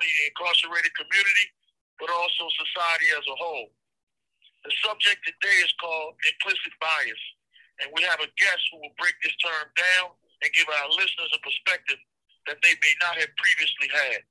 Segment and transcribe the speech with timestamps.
[0.00, 1.46] only the incarcerated community,
[2.00, 3.68] but also society as a whole.
[4.64, 7.22] The subject today is called implicit bias,
[7.84, 11.28] and we have a guest who will break this term down and give our listeners
[11.36, 12.00] a perspective
[12.48, 14.24] that they may not have previously had.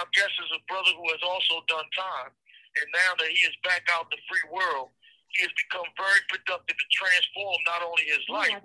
[0.00, 2.32] Our guest is a brother who has also done time,
[2.76, 4.92] and now that he is back out in the free world,
[5.32, 8.60] he has become very productive and transformed not only his life,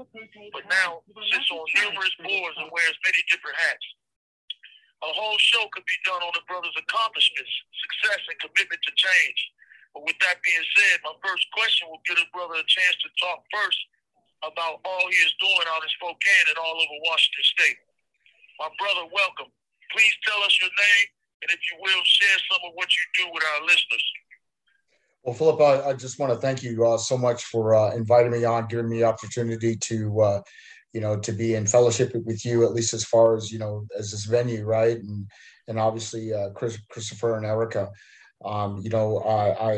[0.51, 3.87] but now sits on numerous boards and wears many different hats.
[4.99, 9.39] A whole show could be done on the brother's accomplishments, success, and commitment to change.
[9.95, 13.09] But with that being said, my first question will give the brother a chance to
[13.17, 13.79] talk first
[14.43, 17.79] about all he is doing out in Spokane and all over Washington State.
[18.59, 19.51] My brother, welcome.
[19.95, 21.07] Please tell us your name,
[21.43, 24.05] and if you will, share some of what you do with our listeners.
[25.23, 28.31] Well, Phillip, I, I just want to thank you uh, so much for uh, inviting
[28.31, 30.41] me on, giving me the opportunity to, uh,
[30.93, 33.85] you know, to be in fellowship with you, at least as far as you know,
[33.97, 34.97] as this venue, right?
[34.97, 35.27] And
[35.67, 37.89] and obviously, uh, Chris, Christopher and Erica.
[38.43, 39.73] Um, you know, I, I,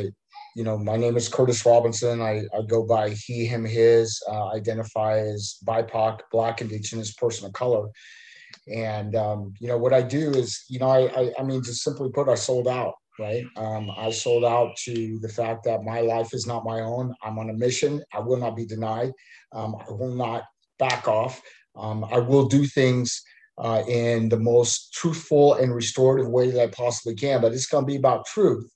[0.56, 2.22] you know, my name is Kurtis Robinson.
[2.22, 4.22] I, I go by he, him, his.
[4.30, 7.90] Uh, identify as BIPOC, Black, Indigenous person of color.
[8.74, 11.84] And um, you know what I do is, you know, I, I, I mean, just
[11.84, 13.46] simply put, I sold out right?
[13.56, 17.14] Um, I sold out to the fact that my life is not my own.
[17.22, 18.04] I'm on a mission.
[18.14, 19.12] I will not be denied.
[19.52, 20.44] Um, I will not
[20.82, 21.42] back off.
[21.76, 23.24] Um, I will do things
[23.58, 27.86] uh, in the most truthful and restorative way that I possibly can, but it's going
[27.86, 28.70] to be about truth.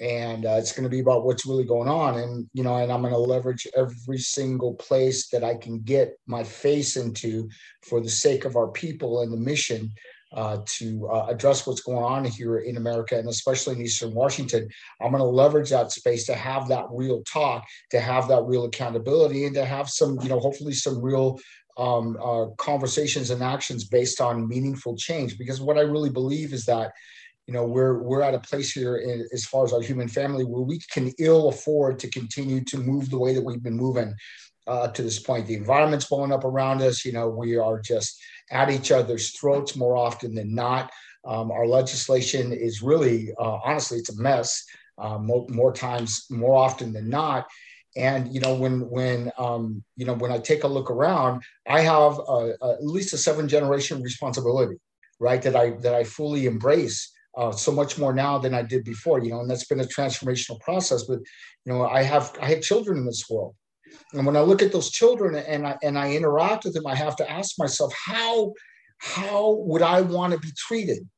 [0.00, 2.18] And uh, it's going to be about what's really going on.
[2.18, 6.16] And, you know, and I'm going to leverage every single place that I can get
[6.26, 7.48] my face into
[7.82, 9.90] for the sake of our people and the mission
[10.32, 14.68] uh, to uh, address what's going on here in America and especially in Eastern Washington.
[15.00, 18.64] I'm going to leverage that space to have that real talk, to have that real
[18.64, 21.38] accountability, and to have some, you know, hopefully some real
[21.76, 25.38] um, uh, conversations and actions based on meaningful change.
[25.38, 26.92] Because what I really believe is that
[27.46, 30.44] you know we're we're at a place here in, as far as our human family
[30.44, 34.14] where we can ill afford to continue to move the way that we've been moving
[34.66, 35.46] uh, to this point.
[35.46, 37.04] The environment's blowing up around us.
[37.04, 40.90] You know, we are just at each other's throats more often than not.
[41.26, 44.64] Um, our legislation is really, uh, honestly, it's a mess.
[44.98, 47.46] Uh, more, more, times, more often than not.
[47.96, 51.80] And you know, when when um, you know when I take a look around, I
[51.80, 54.76] have a, a, at least a seven generation responsibility,
[55.18, 55.42] right?
[55.42, 57.10] That I that I fully embrace.
[57.36, 59.84] Uh, so much more now than I did before, you know, and that's been a
[59.84, 61.04] transformational process.
[61.04, 61.20] But
[61.64, 63.54] you know, I have I have children in this world,
[64.12, 66.94] and when I look at those children and I, and I interact with them, I
[66.94, 68.52] have to ask myself, how,
[68.98, 71.08] how would I want to be treated?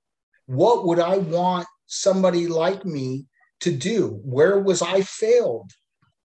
[0.47, 3.27] What would I want somebody like me
[3.61, 4.21] to do?
[4.25, 5.71] Where was I failed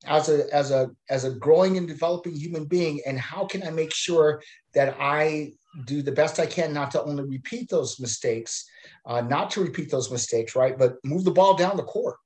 [0.07, 3.01] as a, as a, as a growing and developing human being?
[3.07, 4.43] And how can I make sure
[4.75, 5.53] that I
[5.87, 8.65] do the best I can not to only repeat those mistakes,
[9.07, 10.79] uh, not to repeat those mistakes, right?
[10.79, 12.17] But move the ball down the court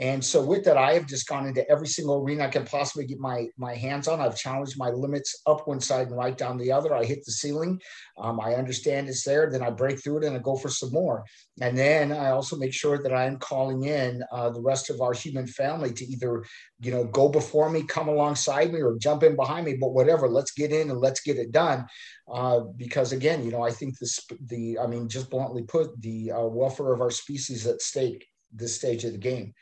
[0.00, 3.06] and so with that, I have just gone into every single arena I can possibly
[3.06, 4.18] get my my hands on.
[4.18, 6.94] I've challenged my limits up one side and right down the other.
[6.94, 7.78] I hit the ceiling.
[8.18, 9.50] Um, I understand it's there.
[9.50, 11.22] Then I break through it and I go for some more.
[11.60, 15.12] And then I also make sure that I'm calling in uh, the rest of our
[15.12, 16.46] human family to either,
[16.80, 19.76] you know, go before me, come alongside me, or jump in behind me.
[19.78, 21.84] But whatever, let's get in and let's get it done.
[22.32, 26.32] Uh, because again, you know, I think this the I mean, just bluntly put, the
[26.32, 29.52] uh, welfare of our species at stake this stage of the game.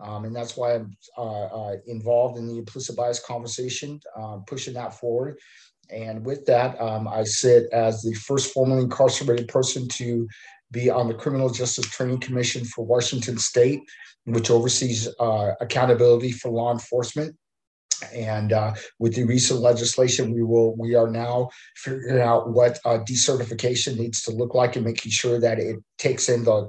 [0.00, 4.74] Um, and that's why I'm uh, uh, involved in the implicit bias conversation, uh, pushing
[4.74, 5.38] that forward.
[5.90, 10.28] And with that, um, I sit as the first formerly incarcerated person to
[10.70, 13.80] be on the Criminal Justice Training Commission for Washington State,
[14.24, 17.34] which oversees uh, accountability for law enforcement.
[18.14, 22.98] And uh, with the recent legislation, we will we are now figuring out what uh,
[22.98, 26.68] decertification needs to look like and making sure that it takes in the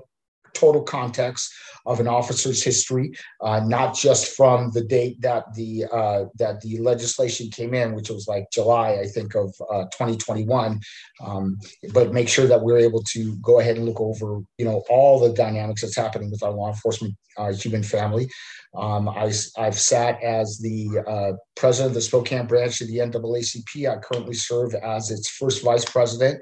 [0.53, 1.53] total context
[1.85, 3.11] of an officer's history,
[3.41, 8.09] uh, not just from the date that the uh, that the legislation came in, which
[8.09, 10.79] was like July, I think, of uh, 2021.
[11.25, 11.57] Um,
[11.93, 15.19] but make sure that we're able to go ahead and look over, you know, all
[15.19, 18.29] the dynamics that's happening with our law enforcement uh, human family.
[18.75, 23.89] Um, I, have sat as the uh, president of the Spokane branch of the NAACP.
[23.89, 26.39] I currently serve as its first vice president.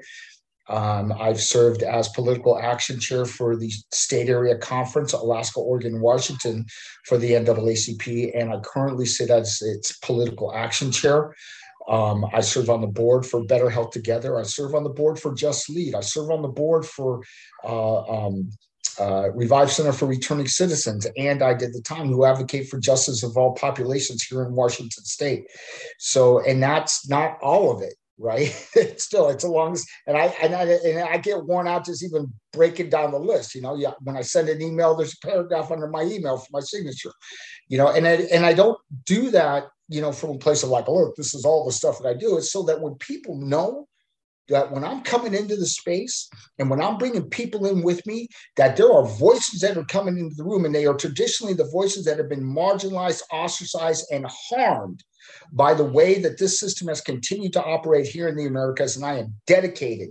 [0.68, 6.66] Um, I've served as political action chair for the state area conference, Alaska, Oregon, Washington
[7.06, 11.34] for the NAACP, and I currently sit as its political action chair.
[11.88, 14.38] Um, I serve on the board for Better Health Together.
[14.38, 15.94] I serve on the board for Just Lead.
[15.94, 17.22] I serve on the board for
[17.64, 18.50] uh, um,
[19.00, 23.22] uh, Revive Center for Returning Citizens, and I did the time who advocate for justice
[23.22, 25.46] of all populations here in Washington State.
[25.98, 28.68] So, and that's not all of it, right?
[28.74, 29.76] it's still it's a long
[30.06, 33.54] and I and I and I get worn out just even breaking down the list.
[33.54, 36.48] You know, yeah, when I send an email, there's a paragraph under my email for
[36.52, 37.12] my signature.
[37.68, 40.70] You know, and I, and I don't do that, you know, from a place of
[40.70, 42.36] like, oh, look, this is all the stuff that I do.
[42.38, 43.86] It's so that when people know
[44.48, 46.28] that when I'm coming into the space
[46.58, 50.18] and when I'm bringing people in with me, that there are voices that are coming
[50.18, 54.26] into the room, and they are traditionally the voices that have been marginalized, ostracized, and
[54.28, 55.02] harmed
[55.52, 58.96] by the way that this system has continued to operate here in the Americas.
[58.96, 60.10] And I am dedicated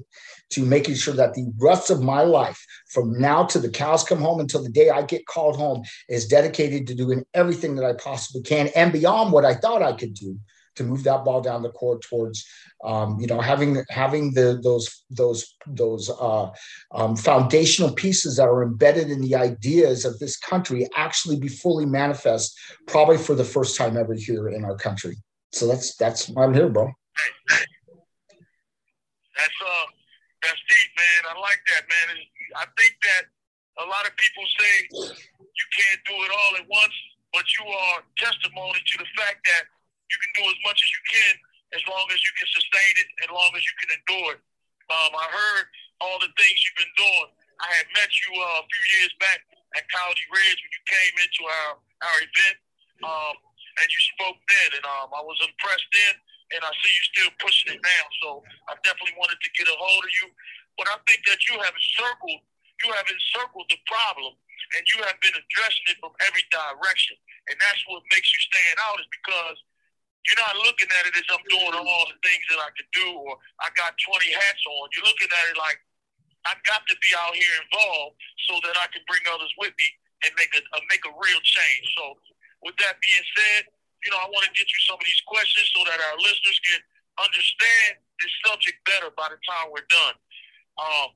[0.51, 4.19] to making sure that the rest of my life, from now to the cows come
[4.19, 7.93] home until the day I get called home, is dedicated to doing everything that I
[7.93, 10.37] possibly can and beyond what I thought I could do
[10.77, 12.45] to move that ball down the court towards
[12.83, 16.49] um, you know having having the those those those uh,
[16.91, 21.85] um, foundational pieces that are embedded in the ideas of this country actually be fully
[21.85, 22.57] manifest
[22.87, 25.15] probably for the first time ever here in our country.
[25.51, 26.91] So that's that's why i'm here bro.
[29.35, 29.85] That's uh
[30.43, 31.35] that's deep man.
[31.35, 32.17] I like that man.
[32.55, 33.23] I think that
[33.83, 36.93] a lot of people say you can't do it all at once
[37.33, 39.69] but you are testimony to the fact that
[40.09, 41.33] you can do as much as you can
[41.75, 44.41] as long as you can sustain it, as long as you can endure it.
[44.87, 45.65] Um, I heard
[45.99, 47.29] all the things you've been doing.
[47.59, 49.43] I had met you uh, a few years back
[49.75, 51.71] at Coyote Ridge when you came into our
[52.07, 52.57] our event,
[53.01, 53.35] um,
[53.81, 56.13] and you spoke then, and um, I was impressed then,
[56.55, 58.05] and I see you still pushing it now.
[58.21, 60.29] So I definitely wanted to get a hold of you.
[60.77, 62.45] But I think that you have encircled
[62.85, 64.37] you have encircled the problem,
[64.77, 67.17] and you have been addressing it from every direction,
[67.49, 69.57] and that's what makes you stand out is because
[70.27, 73.07] you're not looking at it as I'm doing all the things that I can do
[73.15, 74.91] or I got 20 hats on.
[74.91, 75.79] You're looking at it like
[76.43, 78.19] I've got to be out here involved
[78.51, 79.87] so that I can bring others with me
[80.27, 81.85] and make a, a make a real change.
[81.95, 82.19] So,
[82.63, 83.71] with that being said,
[84.03, 86.59] you know, I want to get you some of these questions so that our listeners
[86.63, 86.81] can
[87.21, 90.15] understand this subject better by the time we're done.
[90.77, 91.09] Um,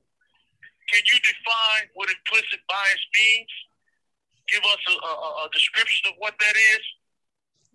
[0.90, 3.52] can you define what implicit bias means?
[4.50, 6.84] Give us a, a, a description of what that is.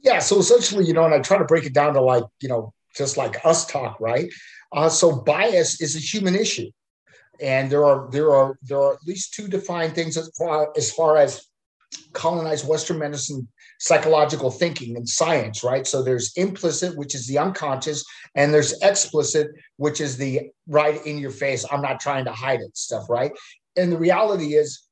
[0.04, 2.50] Yeah, so essentially, you know, and I try to break it down to like, you
[2.50, 4.32] know, just like us talk, right?
[4.72, 6.70] Uh, so bias is a human issue,
[7.42, 10.92] and there are there are there are at least two defined things as far as
[10.92, 11.46] far as
[12.14, 13.48] colonized Western medicine
[13.80, 15.86] psychological thinking and science, right?
[15.86, 18.04] So there's implicit, which is the unconscious,
[18.36, 19.48] and there's explicit,
[19.78, 21.66] which is the right in your face.
[21.72, 23.32] I'm not trying to hide it stuff, right?
[23.76, 24.87] And the reality is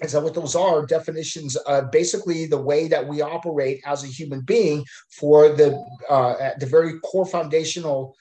[0.00, 4.08] and that what those are definitions of basically the way that we operate as a
[4.08, 5.78] human being for the
[6.08, 8.14] uh, the very core foundational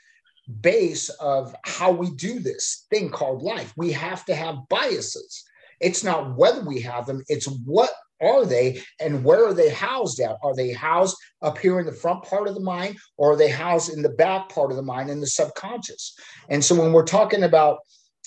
[0.59, 3.73] base of how we do this thing called life.
[3.77, 5.43] We have to have biases.
[5.79, 7.91] It's not whether we have them it's what
[8.21, 10.37] are they and where are they housed at?
[10.43, 13.49] Are they housed up here in the front part of the mind or are they
[13.49, 16.13] housed in the back part of the mind in the subconscious?
[16.49, 17.79] And so when we're talking about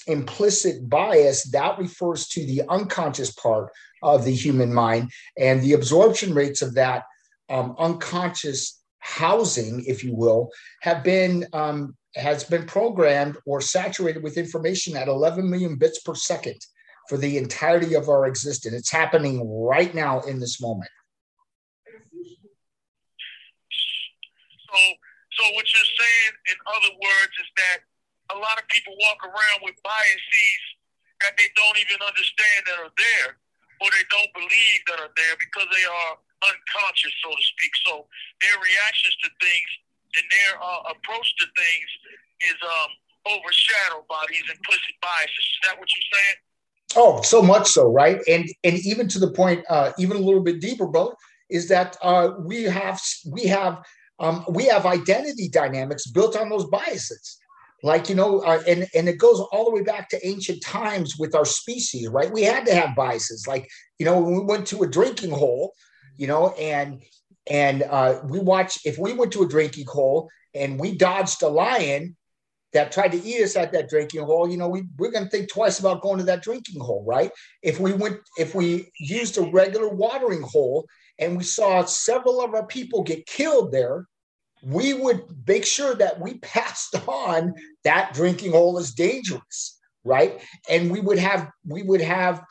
[0.06, 3.70] implicit bias, that refers to the unconscious part
[4.02, 5.10] of the human mind.
[5.38, 7.04] And the absorption rates of that
[7.48, 10.50] um, unconscious housing, if you will,
[10.82, 16.14] have been um, has been programmed or saturated with information at 11 million bits per
[16.14, 16.56] second
[17.08, 18.74] for the entirety of our existence.
[18.74, 20.90] It's happening right now in this moment.
[24.70, 24.78] So,
[25.32, 27.78] so what you're saying, in other words, is that
[28.32, 30.62] a lot of people walk around with biases
[31.20, 33.36] that they don't even understand that are there
[33.80, 36.12] or they don't believe that are there because they are
[36.44, 37.72] unconscious, so to speak.
[37.84, 38.06] So
[38.40, 39.70] their reactions to things
[40.16, 41.88] and their uh, approach to things
[42.48, 42.90] is um,
[43.28, 45.44] overshadowed by these implicit biases.
[45.44, 46.38] Is that what you're saying?
[46.96, 48.20] Oh, so much so, right?
[48.28, 51.14] And and even to the point, uh, even a little bit deeper, brother,
[51.50, 53.82] is that uh, we have we have
[54.20, 57.40] um, we have identity dynamics built on those biases
[57.84, 61.16] like you know uh, and and it goes all the way back to ancient times
[61.18, 62.32] with our species right?
[62.32, 63.46] We had to have biases.
[63.46, 65.74] Like you know when we went to a drinking hole
[66.16, 67.02] you know and
[67.46, 71.48] and uh, we watch if we went to a drinking hole and we dodged a
[71.48, 72.16] lion
[72.72, 75.30] that tried to eat us at that drinking hole you know we, we're going to
[75.30, 77.30] think twice about going to that drinking hole right?
[77.62, 80.86] If we went if we used a regular watering hole
[81.18, 84.06] and we saw several of our people get killed there
[84.64, 87.54] we would make sure that we passed on
[87.84, 90.40] that drinking hole is dangerous, right?
[90.68, 92.42] And we would have we would have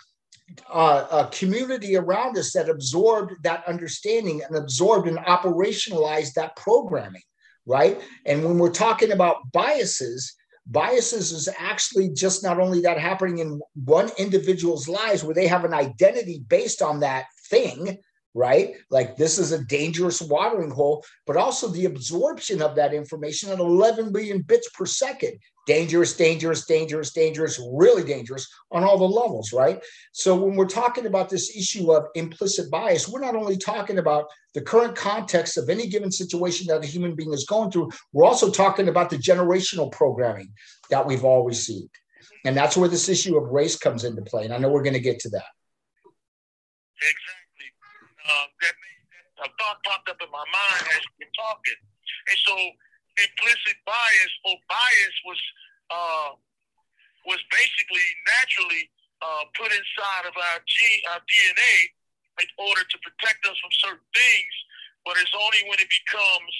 [0.71, 7.21] uh, a community around us that absorbed that understanding and absorbed and operationalized that programming,
[7.65, 7.99] right?
[8.25, 10.35] And when we're talking about biases,
[10.67, 15.65] biases is actually just not only that happening in one individual's lives where they have
[15.65, 17.97] an identity based on that thing
[18.33, 18.75] right?
[18.89, 23.59] Like this is a dangerous watering hole, but also the absorption of that information at
[23.59, 25.37] 11 billion bits per second.
[25.65, 29.81] Dangerous, dangerous, dangerous, dangerous, really dangerous on all the levels, right?
[30.11, 34.25] So when we're talking about this issue of implicit bias, we're not only talking about
[34.55, 38.25] the current context of any given situation that a human being is going through, we're
[38.25, 40.51] also talking about the generational programming
[40.89, 41.97] that we've all received.
[42.45, 44.43] And that's where this issue of race comes into play.
[44.43, 45.45] And I know we're going to get to that.
[46.97, 47.42] Exactly
[48.29, 48.75] uh, that
[49.43, 51.79] a thought popped up in my mind as you were talking.
[52.29, 52.55] And so
[53.19, 55.41] implicit bias or bias was
[55.89, 56.29] uh,
[57.25, 58.89] was basically naturally
[59.23, 61.75] uh, put inside of our gene, our DNA
[62.41, 64.53] in order to protect us from certain things,
[65.05, 66.55] but it's only when it becomes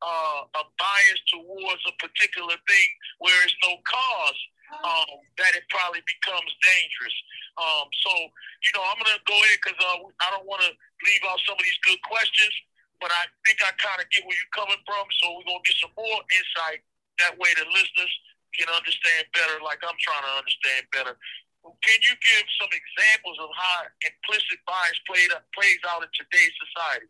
[0.00, 4.40] uh, a bias towards a particular thing where it's no cause
[4.72, 7.16] um, that it probably becomes dangerous.
[7.56, 10.70] Um, so, you know, I'm going to go ahead because uh, I don't want to
[11.06, 12.52] leave out some of these good questions,
[13.00, 15.04] but I think I kind of get where you're coming from.
[15.22, 16.84] So we're going to get some more insight.
[17.24, 18.12] That way the listeners
[18.52, 21.16] can understand better, like I'm trying to understand better.
[21.64, 27.08] Can you give some examples of how implicit bias played, plays out in today's society?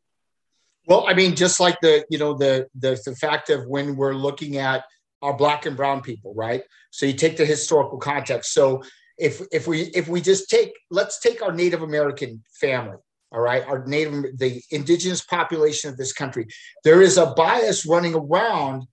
[0.87, 4.15] Well, I mean, just like the you know the the the fact of when we're
[4.15, 4.85] looking at
[5.27, 6.63] our black and brown people, right?
[6.91, 8.53] So you take the historical context.
[8.53, 8.83] So
[9.19, 12.99] if if we if we just take let's take our Native American family,
[13.33, 16.47] all right, our Native the indigenous population of this country.
[16.85, 18.85] There is a bias running around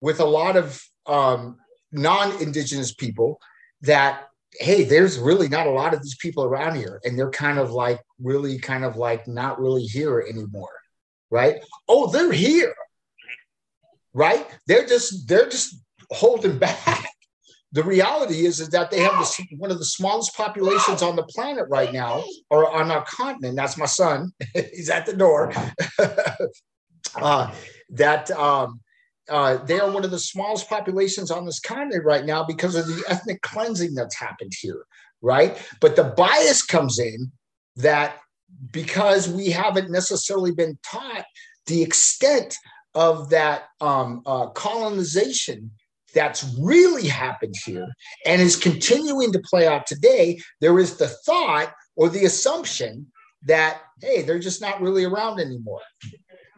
[0.00, 1.58] with a lot of um,
[1.92, 3.38] non-indigenous people
[3.82, 4.28] that
[4.60, 7.70] hey, there's really not a lot of these people around here, and they're kind of
[7.70, 10.72] like really kind of like not really here anymore
[11.32, 11.64] right?
[11.88, 12.74] Oh, they're here,
[14.14, 14.46] right?
[14.66, 15.76] They're just they're just
[16.10, 17.08] holding back.
[17.74, 21.22] The reality is, is that they have this, one of the smallest populations on the
[21.22, 23.56] planet right now, or on our continent.
[23.56, 24.32] That's my son.
[24.54, 25.52] He's at the door.
[27.16, 27.54] uh,
[27.88, 28.80] that um,
[29.30, 32.86] uh, they are one of the smallest populations on this continent right now because of
[32.86, 34.84] the ethnic cleansing that's happened here,
[35.22, 35.56] right?
[35.80, 37.32] But the bias comes in
[37.76, 38.18] that
[38.70, 41.24] because we haven't necessarily been taught
[41.66, 42.56] the extent
[42.94, 45.70] of that um, uh, colonization
[46.14, 47.88] that's really happened here
[48.26, 53.06] and is continuing to play out today, there is the thought or the assumption
[53.44, 55.80] that, hey, they're just not really around anymore.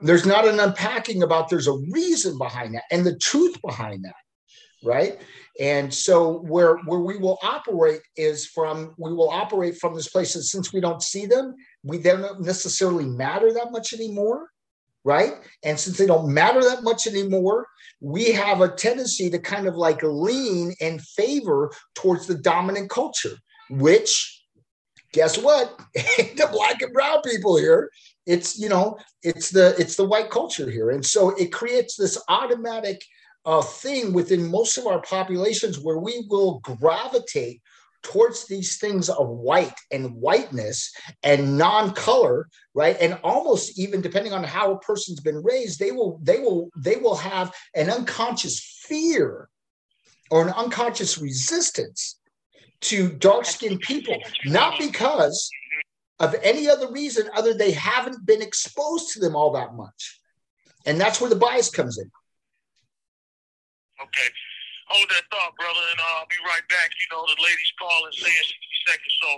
[0.02, 4.14] There's not an unpacking about there's a reason behind that and the truth behind that,
[4.84, 5.18] right?
[5.60, 10.34] And so where where we will operate is from we will operate from this place.
[10.34, 14.48] And since we don't see them, we they don't necessarily matter that much anymore,
[15.04, 15.34] right?
[15.62, 17.66] And since they don't matter that much anymore,
[18.00, 23.36] we have a tendency to kind of like lean and favor towards the dominant culture,
[23.70, 24.42] which
[25.12, 25.78] guess what?
[25.94, 27.90] the black and brown people here,
[28.26, 30.90] it's you know, it's the it's the white culture here.
[30.90, 33.02] And so it creates this automatic
[33.46, 37.60] uh, thing within most of our populations where we will gravitate
[38.04, 42.96] towards these things of white and whiteness and non-color right?
[43.00, 46.96] And almost even depending on how a person's been raised they will they will they
[46.96, 49.48] will have an unconscious fear
[50.30, 52.18] or an unconscious resistance
[52.82, 54.16] to dark-skinned people.
[54.44, 55.50] Not because
[56.20, 60.20] of any other reason other than they haven't been exposed to them all that much.
[60.86, 62.10] And that's where the bias comes in.
[64.02, 64.34] Okay.
[64.92, 66.92] Hold that thought, brother, and uh, I'll be right back.
[66.92, 69.28] You know, the lady's calling saying 60 seconds, so,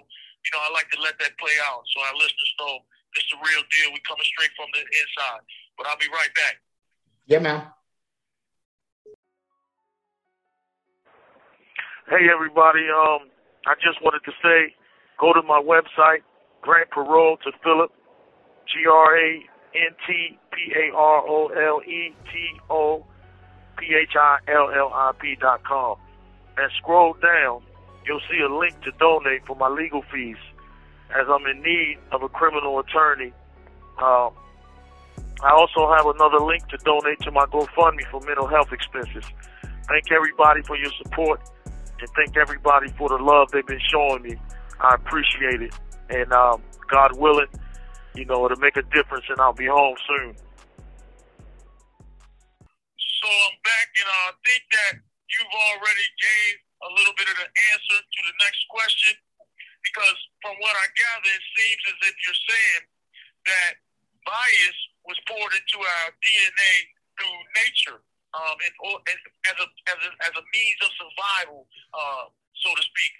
[0.43, 2.83] you know, I like to let that play out so our listeners know
[3.17, 3.93] it's is the real deal.
[3.95, 5.43] We coming straight from the inside.
[5.79, 6.61] But I'll be right back.
[7.27, 7.63] Yeah, man.
[12.09, 12.87] Hey, everybody.
[12.93, 13.33] Um,
[13.67, 14.75] I just wanted to say,
[15.19, 16.23] go to my website,
[16.63, 17.91] grant parole to Phillip,
[18.69, 19.31] G R A
[19.75, 23.05] N T P A R O L E T O
[23.77, 25.97] P-H-I-L-L-I-P dot com.
[26.57, 27.63] And scroll down,
[28.07, 30.37] you'll see a link to donate for my legal fees
[31.11, 33.33] as I'm in need of a criminal attorney.
[33.99, 34.33] Um,
[35.43, 39.25] I also have another link to donate to my GoFundMe for mental health expenses.
[39.89, 41.41] Thank everybody for your support
[42.01, 44.37] and thank everybody for the love they've been showing me.
[44.81, 45.75] I appreciate it.
[46.11, 47.47] And um, God willing,
[48.15, 50.37] you know, it'll make a difference and I'll be home soon.
[53.27, 57.51] So I'm back, and I think that you've already gave a little bit of the
[57.75, 59.19] answer to the next question,
[59.83, 60.15] because
[60.47, 62.83] from what I gather, it seems as if you're saying
[63.51, 63.83] that
[64.23, 64.79] bias
[65.11, 66.75] was poured into our DNA
[67.19, 67.99] through nature.
[68.39, 69.19] um, and,
[69.51, 71.67] as a as a as a means of survival,
[71.99, 73.13] uh, so to speak.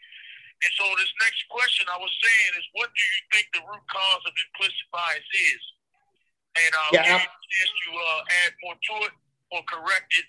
[0.63, 3.83] And so this next question I was saying is, what do you think the root
[3.91, 5.63] cause of implicit bias is?
[6.63, 9.15] And uh, yeah, give you chance to uh, add more to it
[9.53, 10.27] or correct it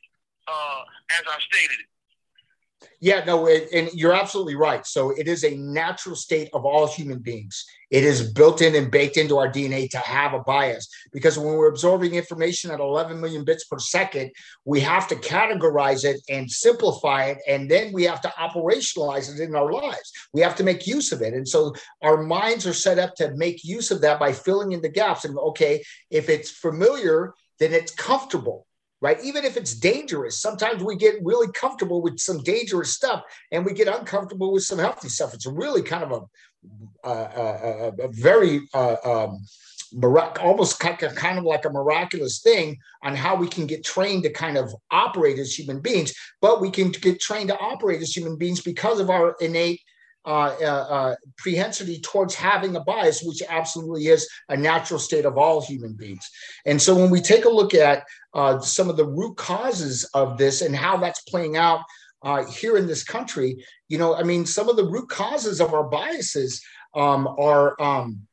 [0.47, 0.81] uh,
[1.11, 1.87] as I stated it.
[2.99, 4.85] Yeah, no, it, and you're absolutely right.
[4.85, 7.65] So it is a natural state of all human beings.
[7.89, 11.55] It is built in and baked into our DNA to have a bias because when
[11.55, 14.31] we're absorbing information at 11 million bits per second,
[14.65, 19.41] we have to categorize it and simplify it, and then we have to operationalize it
[19.41, 20.11] in our lives.
[20.33, 23.35] We have to make use of it, and so our minds are set up to
[23.35, 25.25] make use of that by filling in the gaps.
[25.25, 28.66] And okay, if it's familiar, then it's comfortable
[29.01, 29.23] right?
[29.23, 33.73] Even if it's dangerous, sometimes we get really comfortable with some dangerous stuff and we
[33.73, 35.33] get uncomfortable with some healthy stuff.
[35.33, 36.29] It's really kind of
[37.03, 39.41] a, a, a, a very uh, um,
[40.39, 44.23] almost kind of, kind of like a miraculous thing on how we can get trained
[44.23, 48.15] to kind of operate as human beings, but we can get trained to operate as
[48.15, 49.81] human beings because of our innate
[50.27, 55.61] uh, uh, propensity towards having a bias, which absolutely is a natural state of all
[55.61, 56.29] human beings.
[56.65, 58.03] And so when we take a look at
[58.33, 61.79] uh, some of the root causes of this and how that's playing out
[62.23, 65.73] uh, here in this country, you know, I mean, some of the root causes of
[65.73, 66.61] our biases
[66.93, 67.81] um, are.
[67.81, 68.27] Um,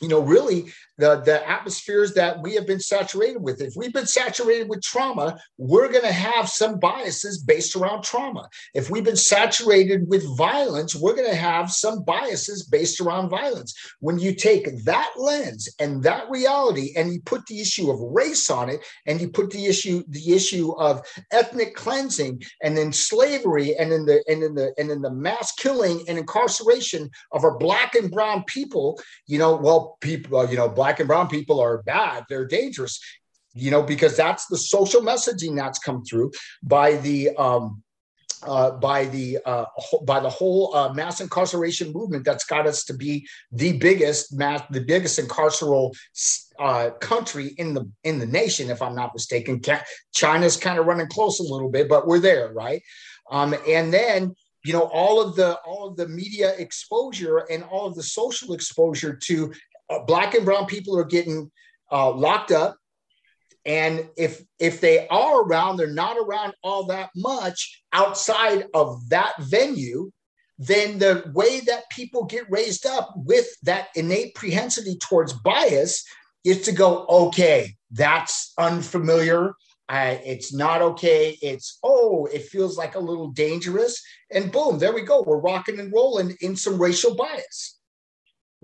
[0.00, 3.60] you know, really the, the atmospheres that we have been saturated with.
[3.60, 8.48] If we've been saturated with trauma, we're going to have some biases based around trauma.
[8.74, 13.74] If we've been saturated with violence, we're going to have some biases based around violence.
[14.00, 18.50] When you take that lens and that reality and you put the issue of race
[18.50, 23.76] on it and you put the issue the issue of ethnic cleansing and then slavery
[23.76, 27.58] and in the and in the and in the mass killing and incarceration of our
[27.58, 31.60] black and brown people, you know, well, people, you know, black black and brown people
[31.60, 33.00] are bad, they're dangerous,
[33.54, 36.30] you know, because that's the social messaging that's come through
[36.62, 37.82] by the um,
[38.42, 39.64] uh, by the uh,
[40.02, 44.60] by the whole uh, mass incarceration movement that's got us to be the biggest mass
[44.68, 45.90] the biggest incarceral
[46.58, 49.62] uh, country in the in the nation if I'm not mistaken.
[50.14, 52.82] China's kind of running close a little bit, but we're there, right?
[53.30, 54.34] Um, and then
[54.66, 58.52] you know all of the all of the media exposure and all of the social
[58.52, 59.50] exposure to
[60.06, 61.50] black and brown people are getting
[61.90, 62.76] uh, locked up.
[63.66, 69.32] And if if they are around they're not around all that much outside of that
[69.40, 70.10] venue
[70.58, 76.04] then the way that people get raised up with that innate propensity towards bias
[76.44, 79.54] is to go okay that's unfamiliar.
[79.88, 81.38] Uh, it's not okay.
[81.40, 84.02] It's oh it feels like a little dangerous.
[84.32, 85.22] And boom there we go.
[85.22, 87.73] We're rocking and rolling in some racial bias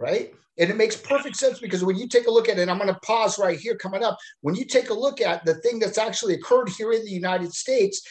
[0.00, 2.76] right and it makes perfect sense because when you take a look at it, I'm
[2.76, 4.18] going to pause right here coming up.
[4.42, 7.54] When you take a look at the thing that's actually occurred here in the United
[7.54, 8.06] States,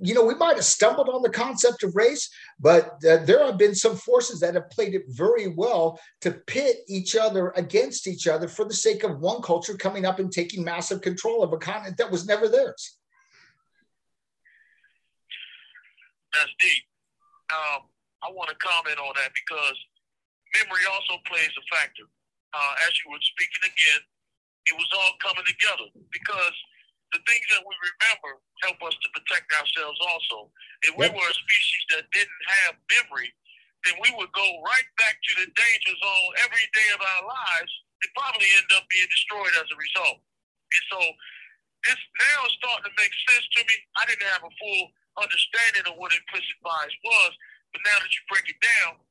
[0.00, 2.28] you know, we might have stumbled on the concept of race,
[2.58, 6.78] but uh, there have been some forces that have played it very well to pit
[6.88, 10.64] each other against each other for the sake of one culture coming up and taking
[10.64, 12.98] massive control of a continent that was never theirs.
[16.32, 16.82] That's deep.
[17.52, 17.82] Um,
[18.24, 19.76] I want to comment on that because
[20.56, 22.06] memory also plays a factor.
[22.52, 24.02] Uh, as you were speaking again,
[24.68, 26.56] it was all coming together because
[27.12, 30.48] the things that we remember help us to protect ourselves also.
[30.88, 33.28] If we were a species that didn't have memory,
[33.84, 37.72] then we would go right back to the danger zone every day of our lives
[38.00, 40.18] and probably end up being destroyed as a result.
[40.22, 40.98] And so
[41.84, 43.76] this now is starting to make sense to me.
[43.98, 44.82] I didn't have a full
[45.20, 47.32] understanding of what implicit bias was,
[47.74, 49.02] but now that you break it down,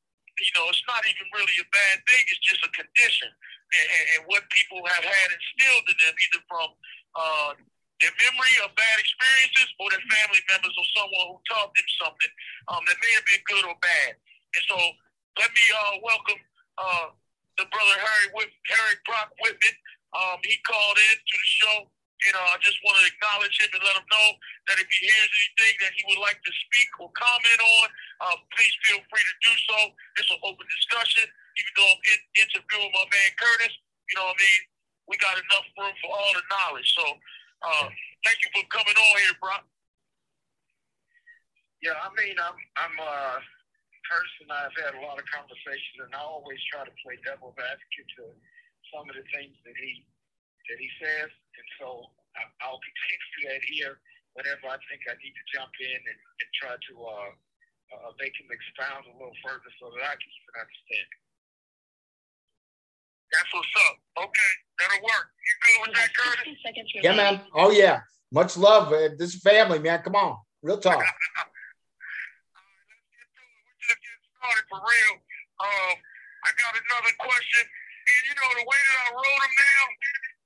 [0.42, 2.22] you know, it's not even really a bad thing.
[2.26, 6.68] It's just a condition, and, and, what people have had instilled in them, either from
[7.14, 7.50] uh,
[8.02, 12.32] their memory of bad experiences or their family members or someone who taught them something
[12.74, 14.18] um, that may have been good or bad.
[14.18, 14.76] And so,
[15.38, 16.40] let me uh, welcome
[16.76, 17.08] uh,
[17.56, 18.26] the brother Harry
[18.68, 19.76] Harry Brock Whitman.
[20.12, 21.76] Um, he called in to the show
[22.22, 24.28] you know, I just want to acknowledge him and let him know
[24.70, 27.86] that if he hears anything that he would like to speak or comment on,
[28.22, 29.76] uh, please feel free to do so.
[30.22, 31.26] It's an open discussion.
[31.26, 34.62] Even though I'm in, interviewing my man Kurtis, you know what I mean?
[35.10, 36.88] We got enough room for all the knowledge.
[36.94, 37.04] So
[37.66, 37.86] uh,
[38.22, 39.58] thank you for coming on here, bro.
[41.82, 43.42] Yeah, I mean, I'm, I'm uh,
[44.06, 47.58] Kurtis I have had a lot of conversations, and I always try to play devil's
[47.58, 48.30] advocate to
[48.94, 50.06] some of the things that he
[50.72, 52.08] that he says, and so
[52.64, 54.00] I'll continue to do that here
[54.32, 57.28] whenever I think I need to jump in and, and try to uh,
[57.92, 61.20] uh, make him expound a little further so that I can even understand it.
[63.36, 63.96] That's what's up.
[64.28, 65.28] Okay, that'll work.
[65.28, 66.56] You good with that, Kurtis?
[67.04, 67.44] Yeah, man.
[67.52, 68.00] Oh yeah.
[68.32, 68.92] Much love.
[68.92, 69.16] Man.
[69.20, 70.00] This is family, man.
[70.00, 70.40] Come on.
[70.64, 71.00] Real talk.
[73.88, 75.14] let's get started for real.
[75.60, 75.96] Um,
[76.44, 77.64] I got another question.
[78.02, 79.82] And, you know, the way that I wrote them now,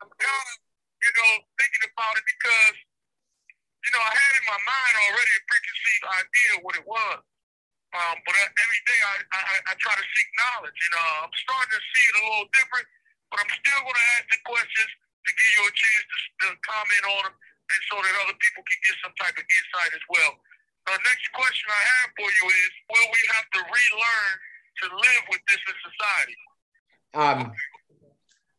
[0.03, 0.59] I'm kind of,
[1.01, 5.43] you know, thinking about it because, you know, I had in my mind already a
[5.47, 7.21] preconceived idea of what it was.
[7.97, 10.77] Um, but I, every day I, I, I try to seek knowledge.
[10.77, 12.87] And uh, I'm starting to see it a little different,
[13.33, 16.47] but I'm still going to ask the questions to give you a chance to, to
[16.61, 20.05] comment on them and so that other people can get some type of insight as
[20.07, 20.39] well.
[20.87, 24.33] The uh, next question I have for you is, will we have to relearn
[24.83, 26.39] to live with this in society?
[27.19, 27.39] Um,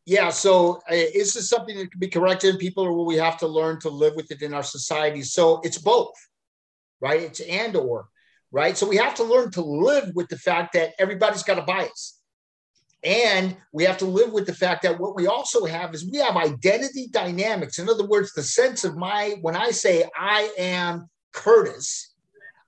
[0.08, 3.16] yeah, so uh, is this something that can be corrected in people, or will we
[3.16, 5.20] have to learn to live with it in our society?
[5.20, 6.14] So it's both,
[6.98, 7.20] right?
[7.20, 8.08] It's and or,
[8.50, 8.74] right?
[8.74, 12.22] So we have to learn to live with the fact that everybody's got a bias.
[13.04, 16.16] And we have to live with the fact that what we also have is we
[16.18, 17.78] have identity dynamics.
[17.78, 22.14] In other words, the sense of my, when I say I am Kurtis,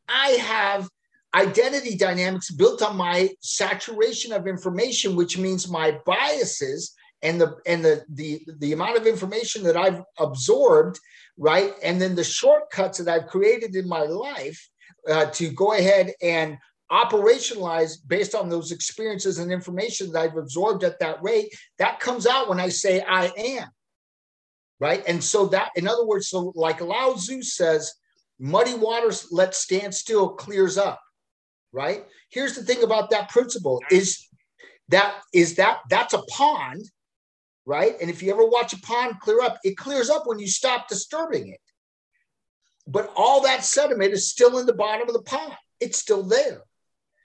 [0.07, 0.90] I have
[1.35, 7.85] identity dynamics built on my saturation of information, which means my biases and the and
[7.85, 10.98] the the the amount of information that I've absorbed,
[11.37, 14.68] right, and then the shortcuts that I've created in my life
[15.09, 16.56] uh, to go ahead and
[16.90, 21.54] operationalize based on those experiences and information that I've absorbed at that rate.
[21.78, 23.68] That comes out when I say I am,
[24.78, 27.92] right, and so that in other words, so like Lao Tzu says,
[28.38, 31.00] muddy waters let stand still clears up
[31.72, 32.04] right?
[32.30, 34.26] Here's the thing about that principle is
[34.88, 36.90] that is that that's a pond,
[37.66, 37.94] right?
[38.00, 40.88] And if you ever watch a pond clear up, it clears up when you stop
[40.88, 41.60] disturbing it.
[42.86, 45.54] But all that sediment is still in the bottom of the pond.
[45.80, 46.62] It's still there.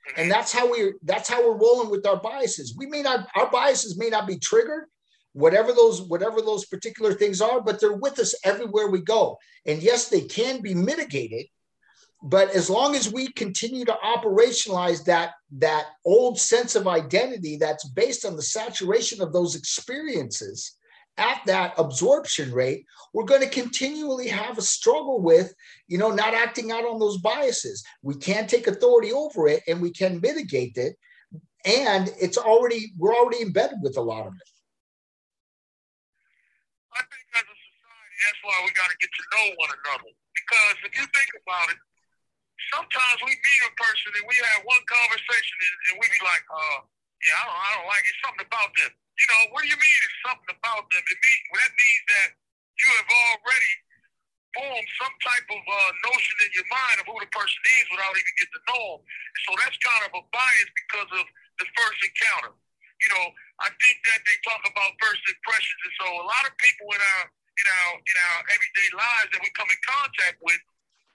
[0.07, 0.21] Mm-hmm.
[0.21, 2.75] And that's how we that's how we're rolling with our biases.
[2.77, 4.85] We may not our biases may not be triggered,
[5.33, 9.37] whatever those whatever those particular things are, but they're with us everywhere we go.
[9.65, 11.47] And yes, they can be mitigated
[12.25, 17.87] but as long as we continue to operationalize that that old sense of identity that's
[17.89, 20.75] based on the saturation of those experiences
[21.17, 22.85] at that absorption rate
[23.15, 25.55] we're going to continually have a struggle with
[25.87, 27.81] you know not acting out on those biases.
[28.01, 30.97] We can take authority over it and we can mitigate it.
[31.63, 34.49] And it's already we're already embedded with a lot of it.
[36.91, 40.11] I think as a society that's why we got to get to know one another.
[40.11, 41.79] Because if you think about it
[42.71, 46.45] sometimes we meet a person and we have one conversation and, and we be like,
[46.47, 48.15] uh, yeah, I don't, I don't like it.
[48.21, 48.91] Something about them.
[48.91, 51.03] You know, what do you mean it's something about them?
[51.03, 52.29] It mean, well, that means that
[52.75, 53.73] you have already
[54.55, 58.15] formed some type of uh, notion in your mind of who the person is without
[58.15, 59.01] even getting to know them.
[59.47, 61.25] So that's kind of a bias because of
[61.59, 62.53] the first encounter.
[62.55, 63.25] You know,
[63.59, 67.01] I think that they talk about first impressions, and so a lot of people in
[67.03, 70.59] our in our in our everyday lives that we come in contact with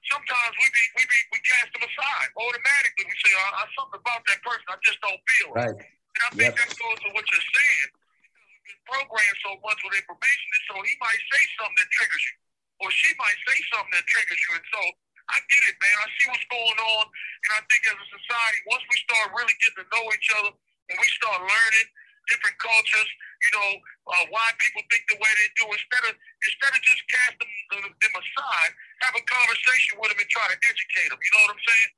[0.09, 3.05] sometimes we be we be we cast them aside automatically.
[3.05, 4.67] We say, oh, "I something about that person.
[4.71, 5.79] I just don't feel it." Right.
[5.81, 6.57] And I think yep.
[6.57, 7.89] that goes to what you're saying.
[7.93, 12.25] We've been programmed so much with information, and so he might say something that triggers
[12.25, 12.35] you,
[12.83, 14.83] or she might say something that triggers you, and so.
[15.31, 15.95] I get it, man.
[15.95, 19.55] I see what's going on, and I think as a society, once we start really
[19.63, 20.51] getting to know each other,
[20.91, 21.87] and we start learning
[22.31, 23.11] different cultures,
[23.45, 23.71] you know,
[24.14, 25.66] uh, why people think the way they do.
[25.69, 28.73] Instead of instead of just casting them, them aside,
[29.05, 31.21] have a conversation with them and try to educate them.
[31.21, 31.90] You know what I'm saying?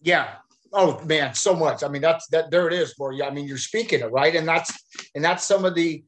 [0.00, 0.26] Yeah.
[0.72, 1.82] Oh man, so much.
[1.82, 2.50] I mean, that's that.
[2.50, 3.24] There it is for you.
[3.26, 4.70] I mean, you're speaking it right, and that's
[5.14, 6.04] and that's some of the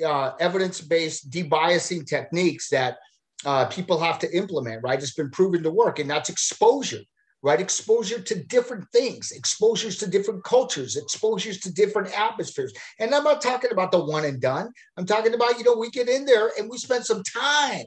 [0.00, 2.96] uh, evidence-based debiasing techniques that
[3.44, 4.82] uh, people have to implement.
[4.82, 7.04] Right, it's been proven to work, and that's exposure
[7.46, 7.60] right?
[7.60, 12.74] Exposure to different things, exposures to different cultures, exposures to different atmospheres.
[12.98, 14.72] And I'm not talking about the one and done.
[14.96, 17.84] I'm talking about, you know, we get in there and we spend some time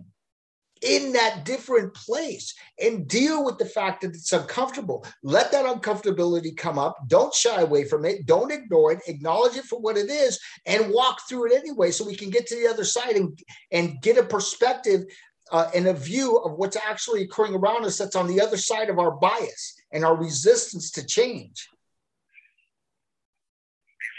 [0.81, 5.05] in that different place and deal with the fact that it's uncomfortable.
[5.23, 6.95] Let that uncomfortability come up.
[7.07, 8.25] Don't shy away from it.
[8.25, 8.99] Don't ignore it.
[9.07, 12.47] Acknowledge it for what it is and walk through it anyway so we can get
[12.47, 13.37] to the other side and,
[13.73, 15.03] and get a perspective
[15.51, 18.89] uh, and a view of what's actually occurring around us that's on the other side
[18.89, 21.67] of our bias and our resistance to change.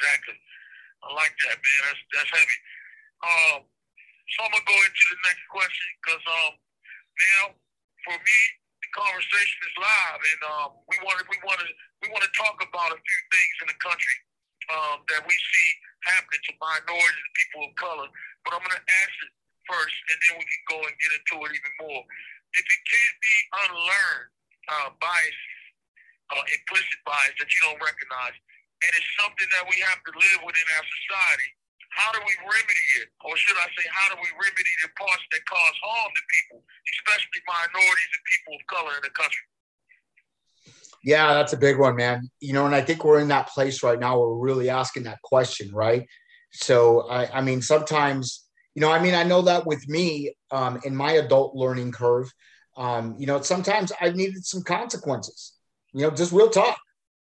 [0.00, 0.34] Exactly.
[1.04, 1.80] I like that, man.
[1.86, 2.58] That's that's heavy.
[3.20, 3.58] Um,
[4.32, 7.44] so I'm gonna go into the next question because um, now
[8.06, 8.40] for me
[8.80, 11.68] the conversation is live, and um, we want to we want to
[12.04, 14.16] we want to talk about a few things in the country
[14.72, 15.68] um, that we see
[16.08, 18.08] happening to minorities and people of color.
[18.46, 19.32] But I'm gonna ask it
[19.70, 22.02] first, and then we can go and get into it even more.
[22.50, 24.30] If it can't be unlearned
[24.66, 25.40] uh, bias,
[26.34, 28.34] uh, implicit bias that you don't recognize,
[28.82, 31.50] and it's something that we have to live with in our society,
[31.94, 33.08] how do we remedy it?
[33.22, 36.58] Or should I say, how do we remedy the parts that cause harm to people,
[36.98, 39.46] especially minorities and people of color in the country?
[41.02, 42.30] Yeah, that's a big one, man.
[42.40, 45.04] You know, and I think we're in that place right now where we're really asking
[45.04, 46.06] that question, right?
[46.52, 48.46] So, I, I mean, sometimes,
[48.80, 52.32] you know, I mean, I know that with me um, in my adult learning curve,
[52.78, 55.52] um, you know, sometimes I've needed some consequences,
[55.92, 56.78] you know, just real talk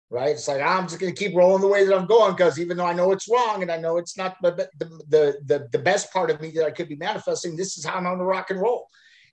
[0.09, 0.29] right?
[0.29, 2.77] It's like I'm just going to keep rolling the way that I'm going because even
[2.77, 6.13] though I know it's wrong and I know it's not the, the the the best
[6.13, 8.51] part of me that I could be manifesting, this is how I'm on the rock
[8.51, 8.87] and roll.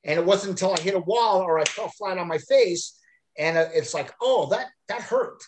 [0.04, 2.98] And it wasn't until I hit a wall or I fell flat on my face,
[3.36, 5.42] and it's like, oh, that that hurt,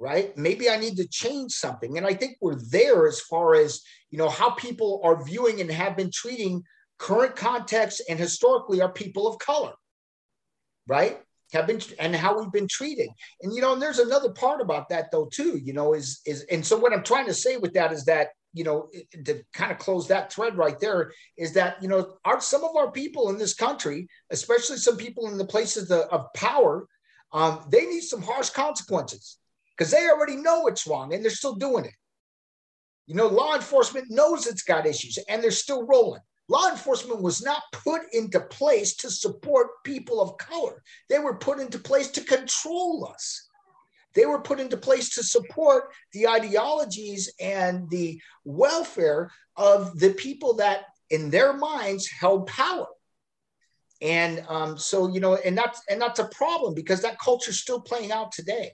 [0.00, 0.36] right?
[0.36, 1.98] Maybe I need to change something.
[1.98, 5.70] And I think we're there as far as you know how people are viewing and
[5.70, 6.64] have been treating
[6.98, 9.74] current context and historically are people of color,
[10.88, 11.20] right?
[11.52, 13.08] have been and how we've been treated
[13.42, 16.42] and you know and there's another part about that though too you know is is
[16.44, 18.88] and so what i'm trying to say with that is that you know
[19.24, 22.76] to kind of close that thread right there is that you know our some of
[22.76, 26.86] our people in this country especially some people in the places of, of power
[27.32, 29.39] um, they need some harsh consequences
[29.80, 31.94] because they already know it's wrong and they're still doing it
[33.06, 37.40] you know law enforcement knows it's got issues and they're still rolling Law enforcement was
[37.42, 40.82] not put into place to support people of color.
[41.08, 43.48] They were put into place to control us.
[44.16, 50.54] They were put into place to support the ideologies and the welfare of the people
[50.54, 52.88] that, in their minds, held power.
[54.02, 57.60] And um, so, you know, and that's and that's a problem because that culture is
[57.60, 58.72] still playing out today.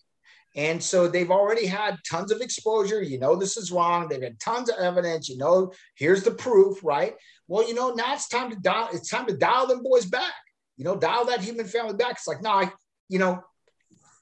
[0.57, 3.03] And so they've already had tons of exposure.
[3.03, 4.09] You know, this is wrong.
[4.09, 5.29] They've had tons of evidence.
[5.29, 7.15] You know, here's the proof, right?
[7.47, 10.33] Well, you know, now it's time to dial, it's time to dial them boys back.
[10.79, 12.13] You know, dial that human family back.
[12.13, 12.71] It's like, no, I,
[13.09, 13.43] you know,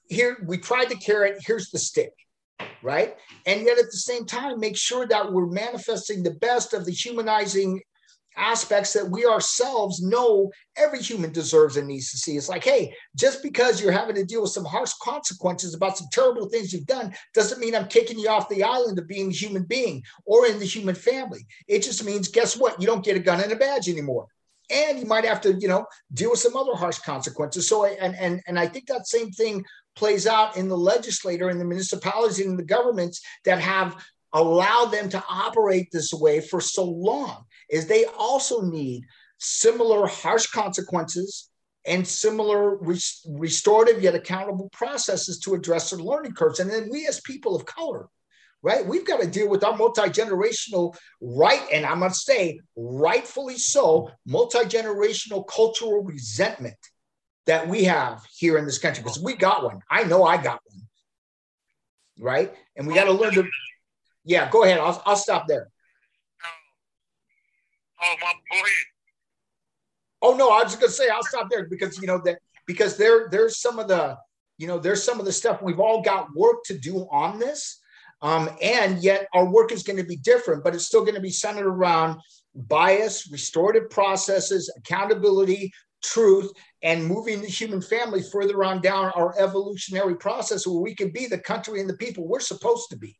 [0.09, 2.13] here we tried the carrot, here's the stick,
[2.83, 3.15] right?
[3.45, 6.91] And yet at the same time, make sure that we're manifesting the best of the
[6.91, 7.81] humanizing
[8.37, 12.37] aspects that we ourselves know every human deserves and needs to see.
[12.37, 16.07] It's like, hey, just because you're having to deal with some harsh consequences about some
[16.11, 19.33] terrible things you've done doesn't mean I'm kicking you off the island of being a
[19.33, 21.45] human being or in the human family.
[21.67, 22.79] It just means, guess what?
[22.79, 24.27] You don't get a gun and a badge anymore.
[24.71, 27.69] And you might have to, you know, deal with some other harsh consequences.
[27.69, 29.63] So, and and and I think that same thing
[29.95, 33.95] plays out in the legislator in the municipalities and the governments that have
[34.33, 39.03] allowed them to operate this way for so long is they also need
[39.37, 41.49] similar harsh consequences
[41.85, 42.77] and similar
[43.27, 46.59] restorative yet accountable processes to address their learning curves.
[46.59, 48.07] And then we as people of color,
[48.63, 53.57] right, we've got to deal with our multi-generational right, and I'm going to say rightfully
[53.57, 56.77] so, multi-generational cultural resentment
[57.45, 59.79] that we have here in this country because we got one.
[59.89, 60.81] I know I got one.
[62.17, 62.53] Right.
[62.75, 63.45] And we got to learn to,
[64.23, 64.79] yeah, go ahead.
[64.79, 65.67] I'll, I'll stop there.
[68.05, 68.33] Oh, my.
[70.21, 73.27] Oh no, I was gonna say I'll stop there because you know that because there
[73.29, 74.17] there's some of the
[74.57, 77.79] you know there's some of the stuff we've all got work to do on this,
[78.21, 81.21] um, and yet our work is going to be different, but it's still going to
[81.21, 82.19] be centered around
[82.55, 85.71] bias, restorative processes, accountability,
[86.03, 91.11] truth, and moving the human family further on down our evolutionary process where we can
[91.11, 93.17] be the country and the people we're supposed to be.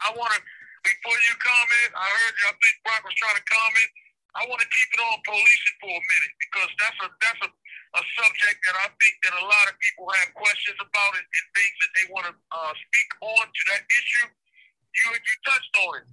[0.00, 0.40] I want to
[0.86, 2.46] before you comment, I heard you.
[2.46, 3.90] I think Brock was trying to comment.
[4.38, 7.50] I want to keep it on policing for a minute because that's a that's a,
[7.50, 11.46] a subject that I think that a lot of people have questions about and, and
[11.56, 14.28] things that they want to uh, speak on to that issue.
[14.28, 16.06] You you touched on it.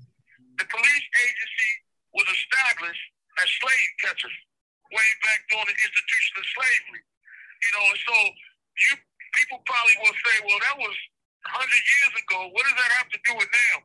[0.64, 1.72] The police agency
[2.16, 3.06] was established
[3.44, 4.38] as slave catchers
[4.90, 7.04] way back during the institution of slavery.
[7.04, 8.16] You know, so
[8.88, 8.92] you
[9.36, 10.96] people probably will say, well, that was
[11.52, 12.40] 100 years ago.
[12.56, 13.84] What does that have to do with now?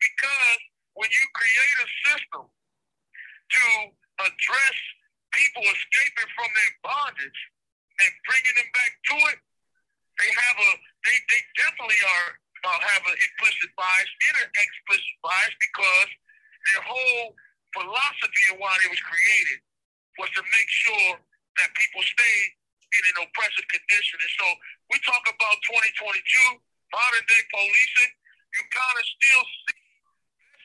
[0.00, 0.60] Because
[0.96, 3.64] when you create a system to
[4.24, 4.76] address
[5.32, 7.40] people escaping from their bondage
[8.00, 9.38] and bringing them back to it,
[10.16, 10.70] they have a
[11.04, 12.28] they, they definitely are
[12.64, 16.10] uh, have an implicit bias and an explicit bias because
[16.72, 17.36] their whole
[17.76, 19.60] philosophy of why they was created
[20.16, 21.20] was to make sure
[21.60, 22.36] that people stay
[22.96, 24.16] in an oppressive condition.
[24.16, 24.46] And so
[24.88, 26.16] we talk about 2022,
[26.90, 28.12] modern day policing,
[28.56, 29.75] you kind of still see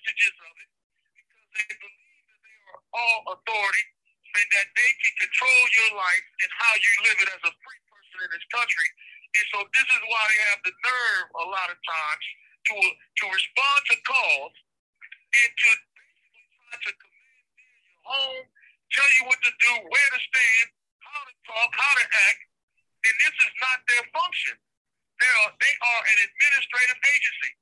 [0.01, 0.69] vestiges of it
[1.13, 3.85] because they believe that they are all authority
[4.33, 7.81] and that they can control your life and how you live it as a free
[7.85, 8.89] person in this country.
[9.31, 12.25] And so this is why they have the nerve a lot of times
[12.71, 17.45] to to respond to calls and to basically try to command
[17.85, 18.45] your home,
[18.91, 20.67] tell you what to do, where to stand,
[21.05, 22.41] how to talk, how to act.
[23.01, 24.55] And this is not their function.
[25.21, 27.61] They are they are an administrative agency.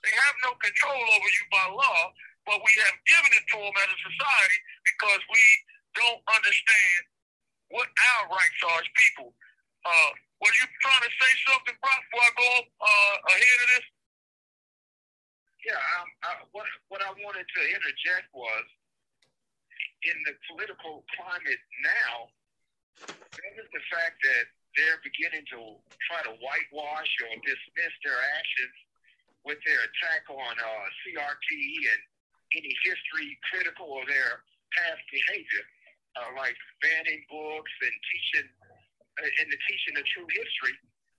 [0.00, 2.00] They have no control over you by law,
[2.48, 4.58] but we have given it to them as a society
[4.88, 5.42] because we
[5.92, 7.00] don't understand
[7.68, 9.36] what our rights are as people.
[9.84, 10.10] Uh,
[10.40, 13.86] were you trying to say something, Brock, before I go uh, ahead of this?
[15.68, 18.64] Yeah, um, I, what what I wanted to interject was
[20.08, 22.32] in the political climate now,
[23.04, 25.76] given the fact that they're beginning to
[26.08, 28.76] try to whitewash or dismiss their actions
[29.44, 31.48] with their attack on uh, CRT
[31.92, 32.00] and
[32.56, 34.44] any history critical of their
[34.76, 35.64] past behavior,
[36.18, 38.48] uh, like banning books and teaching
[39.20, 40.74] uh, and the teaching of true history,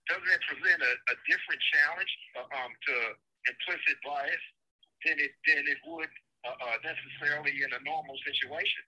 [0.10, 2.95] doesn't that present a, a different challenge uh, um, to
[3.47, 4.45] implicit bias
[5.07, 6.12] than it than it would
[6.45, 8.84] uh, necessarily in a normal situation?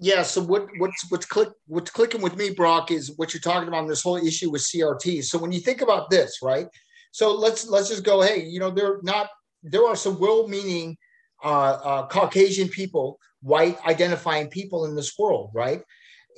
[0.00, 0.22] Yeah.
[0.22, 3.88] So what what's what's click what's clicking with me, Brock, is what you're talking about.
[3.88, 5.24] This whole issue with CRT.
[5.24, 6.66] So when you think about this, right?
[7.10, 8.20] So let's let's just go.
[8.20, 9.28] Hey, you know, they're not.
[9.62, 10.96] There are some well-meaning
[11.42, 15.82] uh, uh, Caucasian people, white identifying people in this world, right?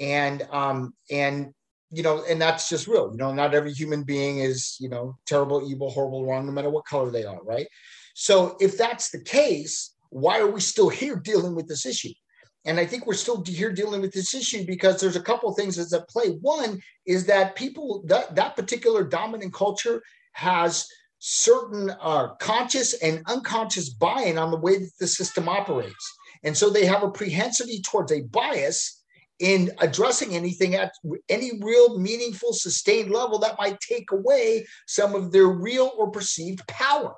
[0.01, 1.53] And um, and
[1.90, 3.11] you know, and that's just real.
[3.11, 6.70] You know, not every human being is you know terrible, evil, horrible, wrong, no matter
[6.70, 7.66] what color they are, right?
[8.14, 12.12] So if that's the case, why are we still here dealing with this issue?
[12.66, 15.77] And I think we're still here dealing with this issue because there's a couple things
[15.77, 16.29] that's at play.
[16.40, 20.87] One is that people that that particular dominant culture has
[21.18, 26.16] certain uh, conscious and unconscious buy-in on the way that the system operates.
[26.42, 29.03] And so they have a propensity towards a bias
[29.38, 30.92] in addressing anything at
[31.29, 36.66] any real meaningful sustained level that might take away some of their real or perceived
[36.66, 37.14] power.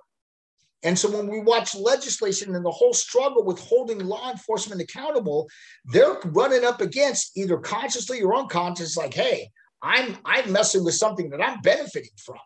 [0.84, 5.48] And so when we watch legislation and the whole struggle with holding law enforcement accountable,
[5.86, 9.48] they're running up against either consciously or unconsciously, like, hey,
[9.82, 12.36] I'm I'm messing with something that I'm benefiting from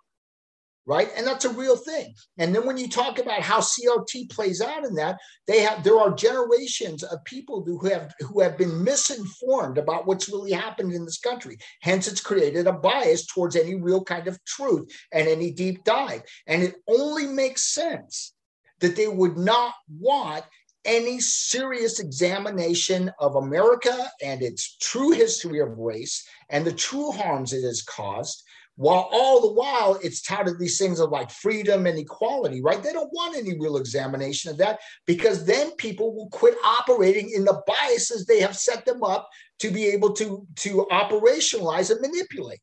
[0.86, 1.10] right?
[1.16, 2.14] And that's a real thing.
[2.38, 5.98] And then when you talk about how crt plays out in that they have there
[5.98, 11.04] are generations of people who have who have been misinformed about what's really happened in
[11.04, 11.58] this country.
[11.82, 16.22] Hence it's created a bias towards any real kind of truth and any deep dive.
[16.46, 18.32] And it only makes sense
[18.80, 20.44] that they would not want
[20.84, 27.52] any serious examination of America and its true history of race and the true harms
[27.52, 28.44] it has caused
[28.76, 32.82] while all the while it's touted these things of like freedom and equality, right?
[32.82, 37.44] They don't want any real examination of that because then people will quit operating in
[37.44, 39.28] the biases they have set them up
[39.60, 42.60] to be able to, to operationalize and manipulate.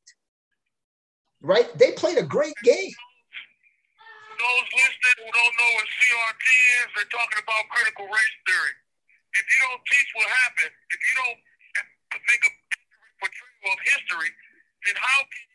[1.42, 1.68] Right?
[1.78, 2.94] They played a great game.
[4.38, 8.76] Those listening who don't know what CRT is, they're talking about critical race theory.
[9.34, 11.40] If you don't teach what happened, if you don't
[12.22, 12.52] make a
[13.18, 14.30] portrayal of history,
[14.86, 15.53] then how can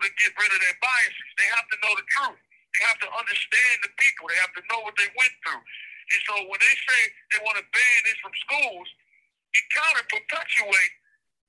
[0.00, 1.28] to get rid of their biases.
[1.36, 2.40] They have to know the truth.
[2.76, 4.30] They have to understand the people.
[4.30, 5.60] They have to know what they went through.
[5.60, 7.00] And so when they say
[7.34, 8.88] they want to ban this from schools,
[9.54, 10.96] it kind of perpetuates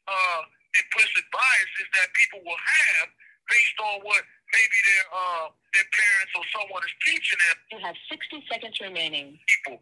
[0.09, 0.41] uh,
[0.77, 3.07] implicit biases that people will have
[3.49, 4.21] based on what
[4.53, 7.57] maybe their uh, their parents or someone is teaching them.
[7.73, 9.37] You have 60 seconds remaining.
[9.37, 9.81] People.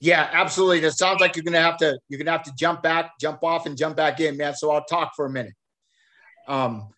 [0.00, 0.86] Yeah, absolutely.
[0.86, 3.66] It sounds like you're gonna have to you're gonna have to jump back, jump off,
[3.66, 4.54] and jump back in, man.
[4.54, 5.54] So I'll talk for a minute.
[6.48, 6.88] Um,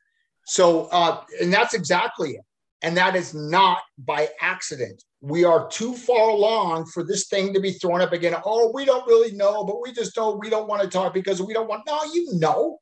[0.47, 2.45] so, uh, and that's exactly it.
[2.83, 5.05] And that is not by accident.
[5.21, 8.35] We are too far along for this thing to be thrown up again.
[8.43, 11.43] Oh, we don't really know, but we just know we don't want to talk because
[11.43, 11.83] we don't want.
[11.87, 12.79] No, you know.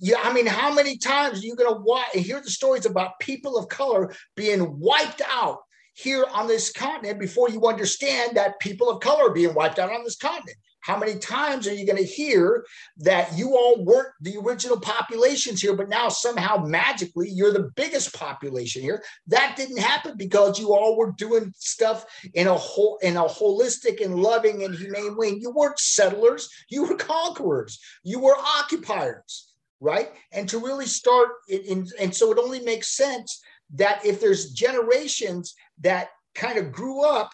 [0.00, 2.86] Yeah, I mean, how many times are you going to watch and hear the stories
[2.86, 5.58] about people of color being wiped out
[5.94, 9.92] here on this continent before you understand that people of color are being wiped out
[9.92, 10.56] on this continent?
[10.88, 12.64] How many times are you going to hear
[12.96, 18.14] that you all weren't the original populations here, but now somehow magically you're the biggest
[18.14, 19.04] population here?
[19.26, 24.02] That didn't happen because you all were doing stuff in a whole in a holistic
[24.02, 25.36] and loving and humane way.
[25.38, 30.08] You weren't settlers, you were conquerors, you were occupiers, right?
[30.32, 33.42] And to really start in, and so it only makes sense
[33.74, 37.30] that if there's generations that kind of grew up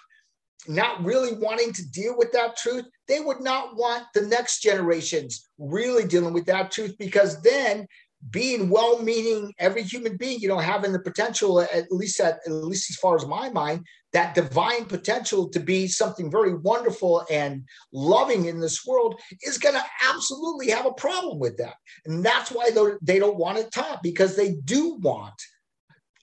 [0.69, 5.49] not really wanting to deal with that truth, they would not want the next generations
[5.59, 7.87] really dealing with that truth because then
[8.31, 12.89] being well-meaning every human being you know having the potential at least at, at least
[12.89, 13.85] as far as my mind
[14.15, 19.75] that divine potential to be something very wonderful and loving in this world is going
[19.75, 21.75] to absolutely have a problem with that.
[22.07, 22.71] And that's why
[23.03, 25.35] they don't want it taught because they do want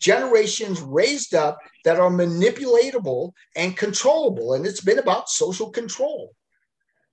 [0.02, 4.54] generations raised up that are manipulatable and controllable.
[4.54, 6.36] And it's been about social control.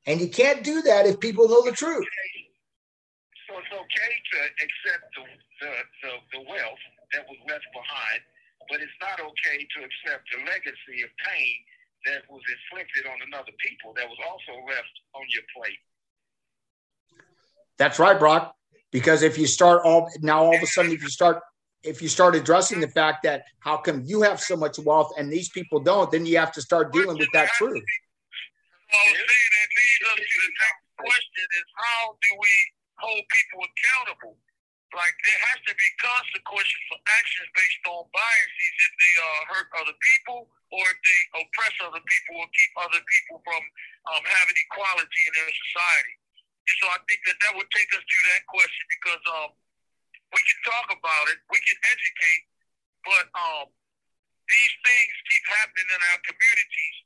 [0.06, 2.08] And you can't do that if people know the truth.
[3.46, 5.24] So it's okay to accept the,
[5.60, 5.72] the,
[6.02, 6.82] the, the wealth
[7.12, 8.20] that was left behind,
[8.68, 11.56] but it's not okay to accept the legacy of pain
[12.06, 15.80] that was inflicted on another people that was also left on your plate.
[17.76, 18.54] That's right, Brock.
[18.90, 21.42] Because if you start all now, all of a sudden, if you start
[21.82, 25.30] if you start addressing the fact that how come you have so much wealth and
[25.30, 27.82] these people don't, then you have to start dealing with that truth.
[28.92, 32.54] Well, see, that leads us to the next question: is how do we
[32.98, 34.34] hold people accountable?
[34.96, 39.68] Like there has to be consequences for actions based on biases if they uh, hurt
[39.84, 43.62] other people or if they oppress other people or keep other people from
[44.08, 46.14] um, having equality in their society.
[46.64, 49.48] And so I think that that would take us to that question because um,
[50.32, 52.42] we can talk about it, we can educate,
[53.04, 53.66] but um,
[54.48, 56.96] these things keep happening in our communities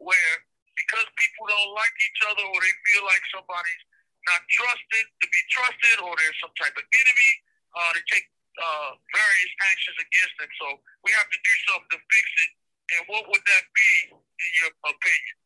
[0.00, 0.34] where
[0.74, 3.84] because people don't like each other or they feel like somebody's
[4.26, 7.30] not trusted to be trusted or there's some type of enemy,
[7.76, 8.26] uh, they take
[8.58, 10.50] uh, various actions against them.
[10.58, 10.66] So
[11.06, 12.50] we have to do something to fix it.
[12.98, 15.36] And what would that be, in your opinion?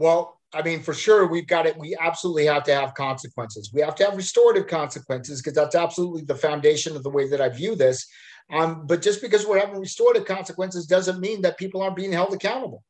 [0.00, 1.76] Well, I mean, for sure, we've got it.
[1.76, 3.70] We absolutely have to have consequences.
[3.72, 7.42] We have to have restorative consequences because that's absolutely the foundation of the way that
[7.42, 8.08] I view this.
[8.50, 12.32] Um, but just because we're having restorative consequences doesn't mean that people aren't being held
[12.32, 12.82] accountable,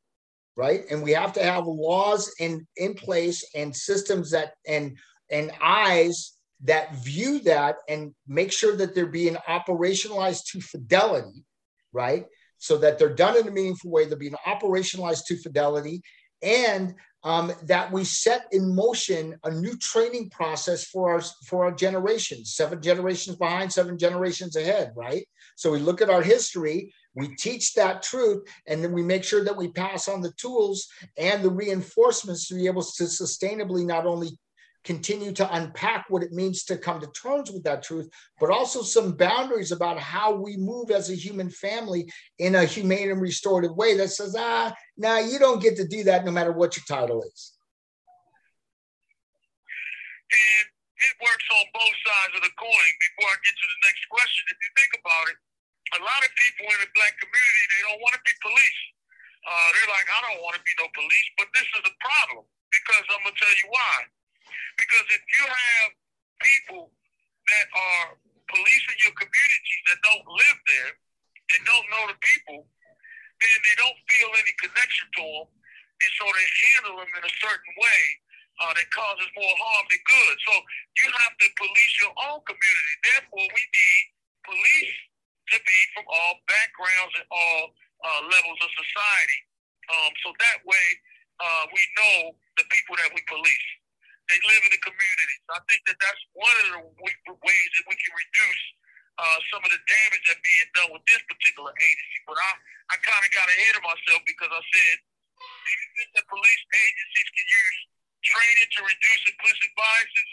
[0.57, 0.85] right?
[0.89, 4.97] And we have to have laws in in place and systems that and
[5.33, 11.45] and eyes that view that and make sure that they're being operationalized to fidelity,
[11.93, 12.27] right?
[12.59, 14.05] So that they're done in a meaningful way.
[14.05, 16.03] They're being operationalized to fidelity
[16.43, 21.73] and um, that we set in motion a new training process for our for our
[21.73, 25.27] generations seven generations behind seven generations ahead right?
[25.57, 29.45] So we look at our history we teach that truth and then we make sure
[29.45, 30.89] that we pass on the tools
[31.19, 34.39] and the reinforcements to be able to sustainably not only
[34.85, 38.09] continue to unpack what it means to come to terms with that truth,
[38.41, 43.11] but also some boundaries about how we move as a human family in a humane
[43.11, 46.33] and restorative way that says, ah, now nah, you don't get to do that no
[46.33, 47.53] matter what your title is.
[50.31, 50.67] And
[50.97, 52.91] it works on both sides of the coin.
[53.13, 55.37] Before I get to the next question, if you think about it,
[55.99, 58.81] a lot of people in the black community, they don't want to be police.
[59.43, 62.47] Uh, they're like, I don't want to be no police, but this is a problem
[62.71, 63.95] because I'm going to tell you why
[64.77, 65.89] because if you have
[66.41, 66.91] people
[67.51, 68.07] that are
[68.51, 70.93] policing your communities that don't live there
[71.57, 72.67] and don't know the people,
[73.41, 75.49] then they don't feel any connection to them.
[76.01, 78.03] And so they handle them in a certain way
[78.61, 80.35] uh, that causes more harm than good.
[80.49, 80.55] So
[81.05, 82.95] you have to police your own community.
[83.05, 84.05] Therefore, we need
[84.45, 84.97] police
[85.53, 87.63] to be from all backgrounds and all
[88.05, 89.41] uh, levels of society.
[89.91, 90.87] Um, so that way,
[91.41, 92.17] uh, we know
[92.61, 93.69] the people that we police.
[94.31, 95.37] They live in the community.
[95.45, 98.65] So I think that that's one of the ways that we can reduce
[99.19, 102.19] uh, some of the damage that's being done with this particular agency.
[102.31, 102.51] But I,
[102.95, 106.63] I kind of got ahead of myself because I said, do you think that police
[106.71, 107.79] agencies can use
[108.23, 110.31] training to reduce implicit biases,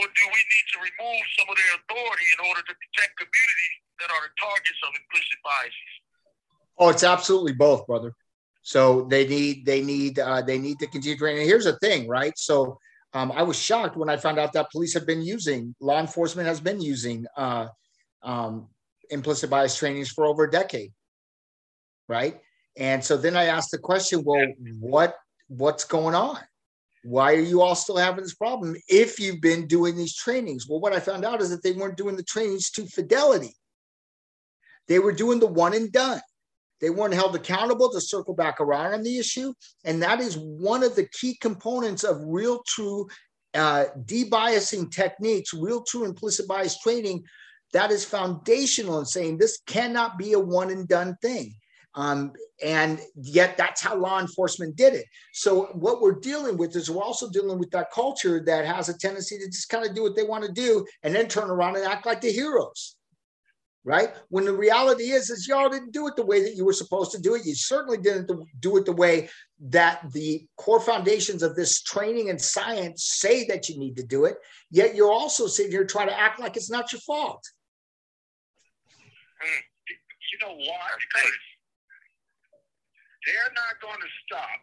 [0.00, 3.76] or do we need to remove some of their authority in order to protect communities
[4.00, 5.92] that are the targets of implicit biases?
[6.76, 8.12] Oh, it's absolutely both, brother.
[8.66, 11.46] So they need they need uh, they need to continue training.
[11.46, 12.36] Here's the thing, right?
[12.36, 12.80] So
[13.16, 16.46] um, I was shocked when I found out that police have been using, law enforcement
[16.46, 17.68] has been using uh,
[18.22, 18.68] um,
[19.08, 20.92] implicit bias trainings for over a decade,
[22.08, 22.38] right?
[22.76, 24.46] And so then I asked the question, well,
[24.78, 25.16] what
[25.48, 26.40] what's going on?
[27.04, 30.68] Why are you all still having this problem if you've been doing these trainings?
[30.68, 33.54] Well, what I found out is that they weren't doing the trainings to fidelity.
[34.88, 36.20] They were doing the one and done.
[36.80, 39.54] They weren't held accountable to circle back around on the issue.
[39.84, 43.08] And that is one of the key components of real true
[43.54, 47.24] uh, debiasing techniques, real true implicit bias training.
[47.72, 51.54] That is foundational in saying this cannot be a one and done thing.
[51.94, 55.06] Um, and yet that's how law enforcement did it.
[55.32, 58.98] So what we're dealing with is we're also dealing with that culture that has a
[58.98, 61.76] tendency to just kind of do what they want to do and then turn around
[61.76, 62.95] and act like the heroes
[63.86, 64.08] right?
[64.30, 67.12] When the reality is, is y'all didn't do it the way that you were supposed
[67.12, 67.46] to do it.
[67.46, 68.28] You certainly didn't
[68.58, 69.30] do it the way
[69.70, 74.24] that the core foundations of this training and science say that you need to do
[74.24, 74.38] it.
[74.72, 77.44] Yet you're also sitting here trying to act like it's not your fault.
[79.40, 79.62] Hmm.
[80.32, 80.88] You know why?
[80.98, 81.32] Because
[83.24, 84.58] they're not going to stop.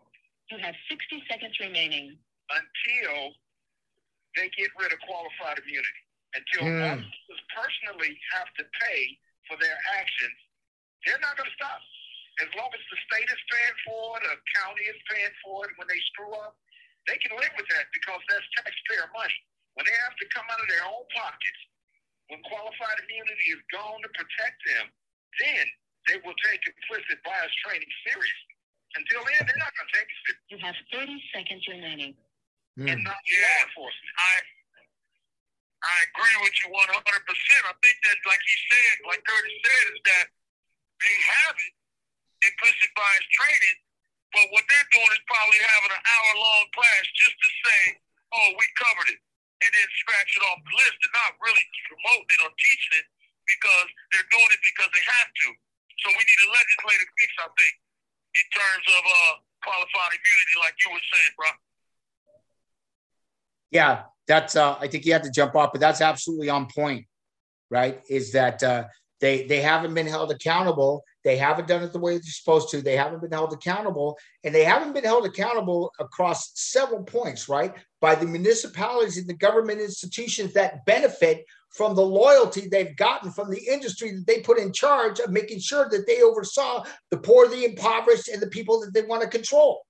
[0.51, 2.17] You have 60 seconds remaining.
[2.51, 3.31] Until
[4.35, 6.02] they get rid of qualified immunity
[6.33, 6.81] until mm.
[6.97, 9.01] officers personally have to pay
[9.49, 10.37] for their actions,
[11.05, 11.81] they're not going to stop.
[12.41, 15.77] As long as the state is paying for it, a county is paying for it
[15.77, 16.57] when they screw up,
[17.05, 19.37] they can live with that because that's taxpayer money.
[19.77, 21.61] When they have to come out of their own pockets
[22.33, 24.85] when qualified immunity is gone to protect them,
[25.43, 25.65] then
[26.07, 28.53] they will take implicit bias training seriously.
[28.97, 30.49] Until then, they're not going to take it seriously.
[30.49, 32.13] You have 30 seconds remaining.
[32.73, 32.89] Hmm.
[32.89, 34.13] And not law enforcement.
[34.17, 34.33] I
[35.83, 36.79] I agree with you 100.
[37.27, 40.27] percent I think that, like he said, like Kurtis said, is that
[41.03, 41.73] they have it
[42.43, 43.77] implicit bias training,
[44.31, 47.81] but what they're doing is probably having an hour long class just to say,
[48.31, 49.19] "Oh, we covered it,"
[49.63, 50.95] and then scratch it off the list.
[51.03, 53.07] They're not really promoting it or teaching it
[53.43, 55.47] because they're doing it because they have to.
[55.99, 57.75] So we need a legislative fix, I think,
[58.39, 61.51] in terms of uh, qualified immunity, like you were saying, bro.
[63.71, 64.55] Yeah, that's.
[64.55, 67.05] Uh, I think you had to jump off, but that's absolutely on point,
[67.69, 68.01] right?
[68.09, 68.85] Is that uh,
[69.19, 71.03] they they haven't been held accountable.
[71.23, 72.81] They haven't done it the way they're supposed to.
[72.81, 77.73] They haven't been held accountable, and they haven't been held accountable across several points, right?
[78.01, 83.49] By the municipalities and the government institutions that benefit from the loyalty they've gotten from
[83.49, 87.47] the industry that they put in charge of making sure that they oversaw the poor,
[87.47, 89.81] the impoverished, and the people that they want to control,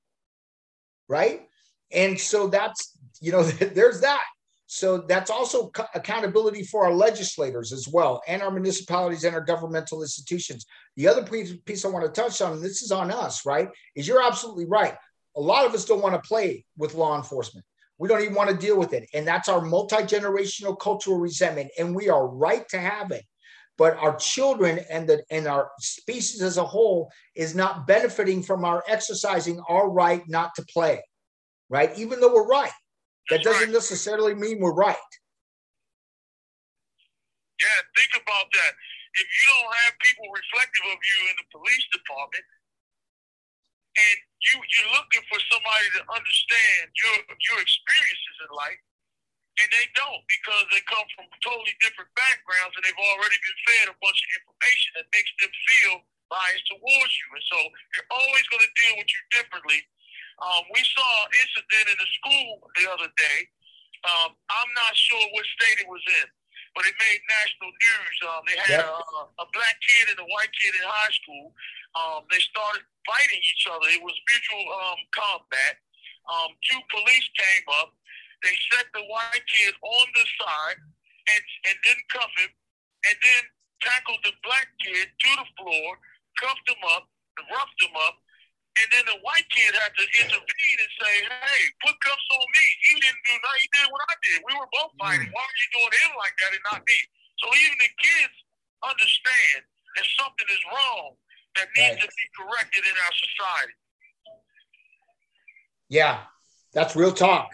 [1.10, 1.48] right?
[1.92, 2.93] And so that's
[3.24, 3.44] you know
[3.76, 4.24] there's that.
[4.66, 10.02] So that's also accountability for our legislators as well and our municipalities and our governmental
[10.02, 10.66] institutions.
[10.96, 14.08] The other piece, i want to touch on and this is on us right is
[14.08, 14.96] you're absolutely right.
[15.36, 17.66] A lot of us don't want to play with law enforcement.
[18.00, 21.96] We don't even want to deal with it and that's our multi-generational cultural resentment and
[21.96, 23.26] we are right to have it.
[23.78, 28.66] But our children and the and our species as a whole is not benefiting from
[28.66, 31.02] our exercising our right not to play
[31.70, 31.98] right?
[31.98, 32.72] Even though we're right
[33.30, 35.12] that doesn't necessarily mean we're right.
[37.62, 38.72] Yeah, think about that.
[39.14, 42.44] If you don't have people reflective of you in the police department,
[43.94, 44.18] and
[44.50, 47.16] you you're looking for somebody to understand your
[47.48, 48.82] your experiences in life,
[49.62, 53.86] and they don't because they come from totally different backgrounds and they've already been fed
[53.94, 55.94] a bunch of information that makes them feel
[56.34, 57.60] biased towards you, and so
[57.94, 59.80] they're always going to deal with you differently.
[60.42, 63.40] Um, we saw an incident in the school the other day.
[64.04, 66.28] Um, I'm not sure what state it was in,
[66.76, 68.16] but it made national news.
[68.28, 68.88] Um, they had Yep.
[68.90, 71.56] a, a black kid and a white kid in high school.
[71.96, 73.88] Um, they started fighting each other.
[73.94, 75.80] It was mutual um, combat.
[76.28, 77.94] Um, two police came up.
[78.44, 80.80] They set the white kid on the side
[81.32, 82.52] and and didn't cuff him,
[83.08, 83.44] and then
[83.80, 85.96] tackled the black kid to the floor,
[86.44, 87.08] cuffed him up,
[87.52, 88.20] roughed him up,
[88.82, 92.66] and then the white kid had to intervene and say, "Hey, put cuffs on me.
[92.90, 93.62] He didn't do nothing.
[93.62, 94.38] He did what I did.
[94.50, 95.30] We were both fighting.
[95.30, 95.36] Mm.
[95.38, 97.00] Why are you doing him like that and not me?"
[97.38, 98.36] So even the kids
[98.82, 99.62] understand
[99.96, 101.18] that something is wrong
[101.56, 102.02] that needs Right.
[102.02, 103.74] to be corrected in our society.
[105.90, 106.26] Yeah,
[106.74, 107.54] that's real talk,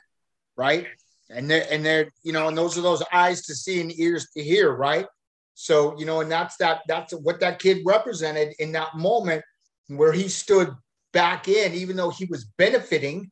[0.55, 0.88] right?
[1.30, 4.30] And they're and they're you know, and those are those eyes to see and ears
[4.32, 5.05] to hear, right?
[5.53, 9.43] So you know, and that's that that's what that kid represented in that moment
[9.88, 10.74] where he stood
[11.14, 13.32] back in, even though he was benefiting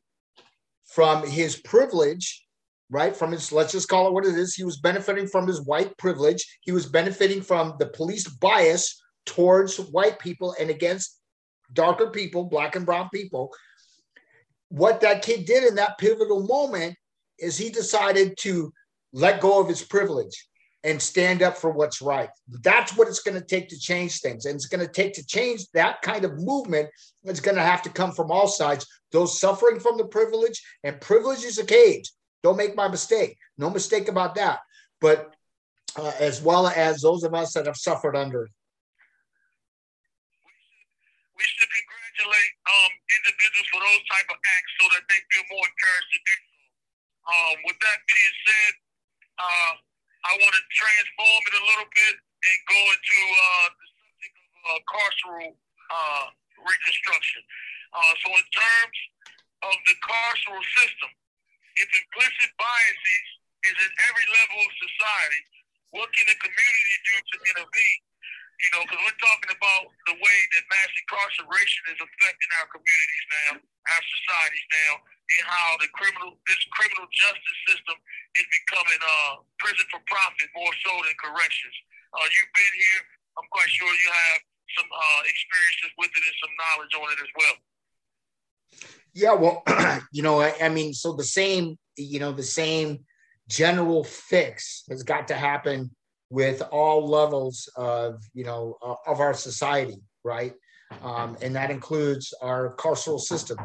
[0.86, 2.44] from his privilege,
[2.90, 3.16] right?
[3.16, 4.54] From his let's just call it what it is.
[4.54, 6.44] He was benefiting from his white privilege.
[6.62, 11.20] He was benefiting from the police bias towards white people and against
[11.72, 13.52] darker people, black and brown people
[14.68, 16.96] what that kid did in that pivotal moment
[17.38, 18.72] is he decided to
[19.12, 20.46] let go of his privilege
[20.84, 22.30] and stand up for what's right.
[22.62, 24.44] That's what it's going to take to change things.
[24.44, 26.88] And it's going to take to change that kind of movement.
[27.24, 28.86] It's going to have to come from all sides.
[29.10, 32.10] Those suffering from the privilege, and privilege is a cage.
[32.42, 33.36] Don't make my mistake.
[33.56, 34.60] No mistake about that.
[35.00, 35.34] But
[35.98, 38.48] uh, as well as those of us that have suffered under.
[41.34, 45.66] We should congratulate um, individuals for those type of acts so that they feel more
[45.66, 46.54] encouraged to do so.
[47.28, 48.72] Um, with that being said,
[49.38, 49.74] uh,
[50.26, 54.50] I want to transform it a little bit and go into uh, the subject of
[54.66, 56.26] uh, carceral uh,
[56.62, 57.42] reconstruction.
[57.94, 58.98] Uh, so, in terms
[59.64, 61.10] of the carceral system,
[61.78, 63.26] if implicit biases
[63.70, 65.42] is at every level of society,
[65.94, 68.02] what can the community do to intervene?
[68.58, 73.26] You know, because we're talking about the way that mass incarceration is affecting our communities
[73.30, 74.92] now, our societies now,
[75.28, 77.96] and how the criminal, this criminal justice system
[78.36, 81.76] is becoming uh, prison for profit more so than corrections.
[82.16, 83.02] Uh, you've been here.
[83.36, 84.40] I'm quite sure you have
[84.76, 87.56] some uh, experiences with it and some knowledge on it as well.
[89.12, 89.62] Yeah, well,
[90.12, 93.04] you know, I, I mean, so the same, you know, the same
[93.48, 95.90] general fix has got to happen
[96.30, 100.52] with all levels of, you know, uh, of our society, right?
[101.02, 103.58] Um, and that includes our carceral system,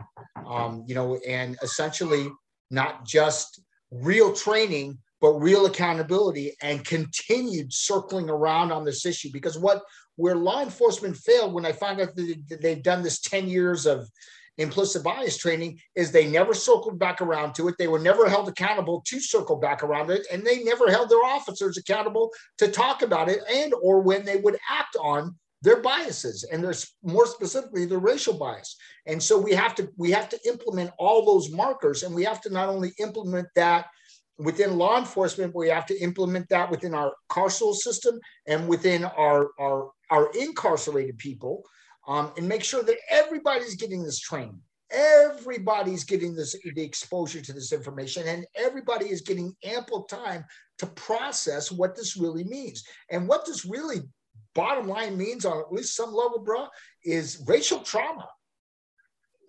[0.46, 2.30] um, you know, and essentially
[2.70, 3.62] not just
[3.92, 9.30] real training, but real accountability and continued circling around on this issue.
[9.32, 9.84] Because what
[10.16, 14.08] where law enforcement failed when I found out that they've done this 10 years of
[14.58, 17.76] implicit bias training is they never circled back around to it.
[17.80, 21.24] They were never held accountable to circle back around it, and they never held their
[21.24, 26.44] officers accountable to talk about it and or when they would act on their biases
[26.44, 28.76] and there's more specifically the racial bias.
[29.08, 32.42] And so we have to we have to implement all those markers and we have
[32.42, 33.86] to not only implement that
[34.38, 39.52] within law enforcement we have to implement that within our carceral system and within our
[39.58, 41.64] our our incarcerated people
[42.08, 44.60] um, and make sure that everybody's getting this training.
[44.92, 50.44] Everybody's getting this the exposure to this information and everybody is getting ample time
[50.80, 52.84] to process what this really means.
[53.10, 54.02] And what this really
[54.56, 56.68] bottom line means on at least some level, bro,
[57.04, 58.28] is racial trauma.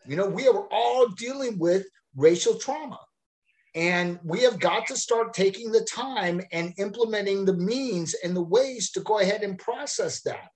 [0.06, 1.86] You know, we are all dealing with
[2.16, 2.98] racial trauma.
[3.74, 8.42] And we have got to start taking the time and implementing the means and the
[8.42, 10.50] ways to go ahead and process that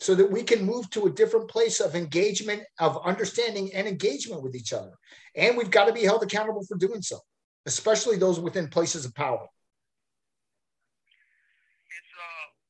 [0.00, 4.42] so that we can move to a different place of engagement, of understanding and engagement
[4.42, 4.92] with each other.
[5.36, 7.20] And we've got to be held accountable for doing so,
[7.66, 9.46] especially those within places of power.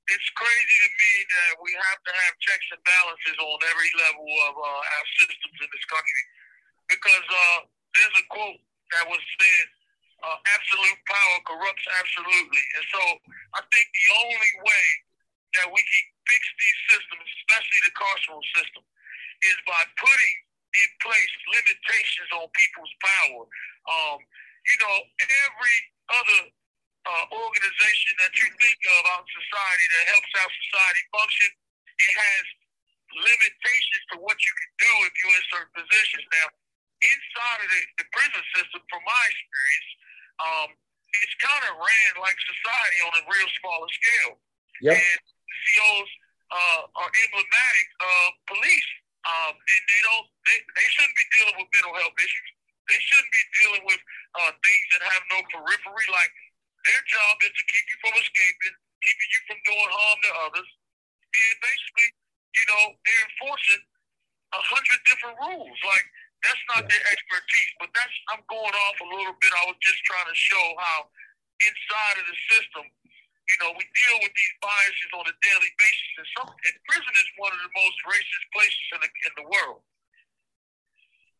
[0.06, 4.28] It's crazy to me that we have to have checks and balances on every level
[4.46, 6.22] of uh, our systems in this country.
[6.86, 7.58] Because uh,
[7.98, 8.62] there's a quote
[8.94, 9.66] that was said,
[10.22, 12.64] uh, absolute power corrupts absolutely.
[12.78, 13.02] And so
[13.58, 14.86] I think the only way
[15.58, 18.84] that we can fix these systems, especially the carceral system,
[19.42, 20.36] is by putting
[20.76, 23.42] in place limitations on people's power.
[23.90, 25.78] Um, you know, every
[26.14, 26.40] other
[27.06, 31.48] uh, organization that you think of out in society that helps our society function,
[32.02, 32.44] it has
[33.14, 36.24] limitations to what you can do if you're in certain positions.
[36.34, 36.46] Now,
[37.00, 39.90] inside of the, the prison system, from my experience,
[40.42, 40.68] um,
[41.22, 44.34] it's kind of ran like society on a real smaller scale.
[44.82, 44.98] Yep.
[44.98, 46.10] And COs
[46.52, 48.90] uh, are emblematic of police.
[49.26, 52.48] Um, and they don't, they, they shouldn't be dealing with mental health issues.
[52.86, 54.00] They shouldn't be dealing with
[54.38, 56.30] uh, things that have no periphery, like
[56.86, 60.70] their job is to keep you from escaping, keeping you from doing harm to others.
[61.34, 62.08] And basically,
[62.54, 63.82] you know, they're enforcing
[64.54, 65.78] a hundred different rules.
[65.82, 66.06] Like
[66.46, 66.94] that's not yeah.
[66.94, 67.72] their expertise.
[67.82, 69.50] But that's I'm going off a little bit.
[69.52, 71.10] I was just trying to show how
[71.60, 76.12] inside of the system, you know, we deal with these biases on a daily basis.
[76.22, 79.46] And some and prison is one of the most racist places in the in the
[79.50, 79.82] world.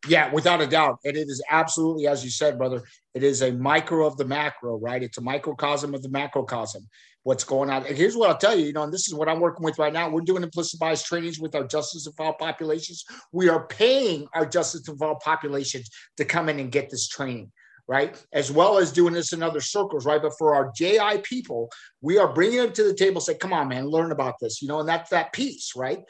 [0.09, 0.99] Yeah, without a doubt.
[1.05, 2.83] And it is absolutely, as you said, brother,
[3.17, 5.03] it is a micro of the macro, right?
[5.03, 6.87] It's a microcosm of the macrocosm.
[7.23, 7.87] What's going on?
[7.87, 9.79] And here's what I'll tell you, you know, and this is what I'm working with
[9.79, 10.11] right now.
[10.11, 13.07] We're doing implicit bias trainings with our justice involved populations.
[13.33, 15.89] We are paying our justice involved populations
[16.19, 17.51] to come in and get this training
[17.89, 18.21] right?
[18.33, 20.21] As well as doing this in other circles, right?
[20.21, 23.69] But for our JI people, we are bringing them to the table, say, come on,
[23.69, 26.01] man, learn about this, you know, and that's that piece, right?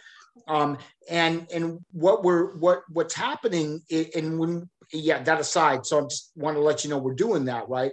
[0.49, 0.79] Um,
[1.11, 6.33] and and what we're what what's happening and when yeah that aside so i just
[6.37, 7.93] want to let you know we're doing that right?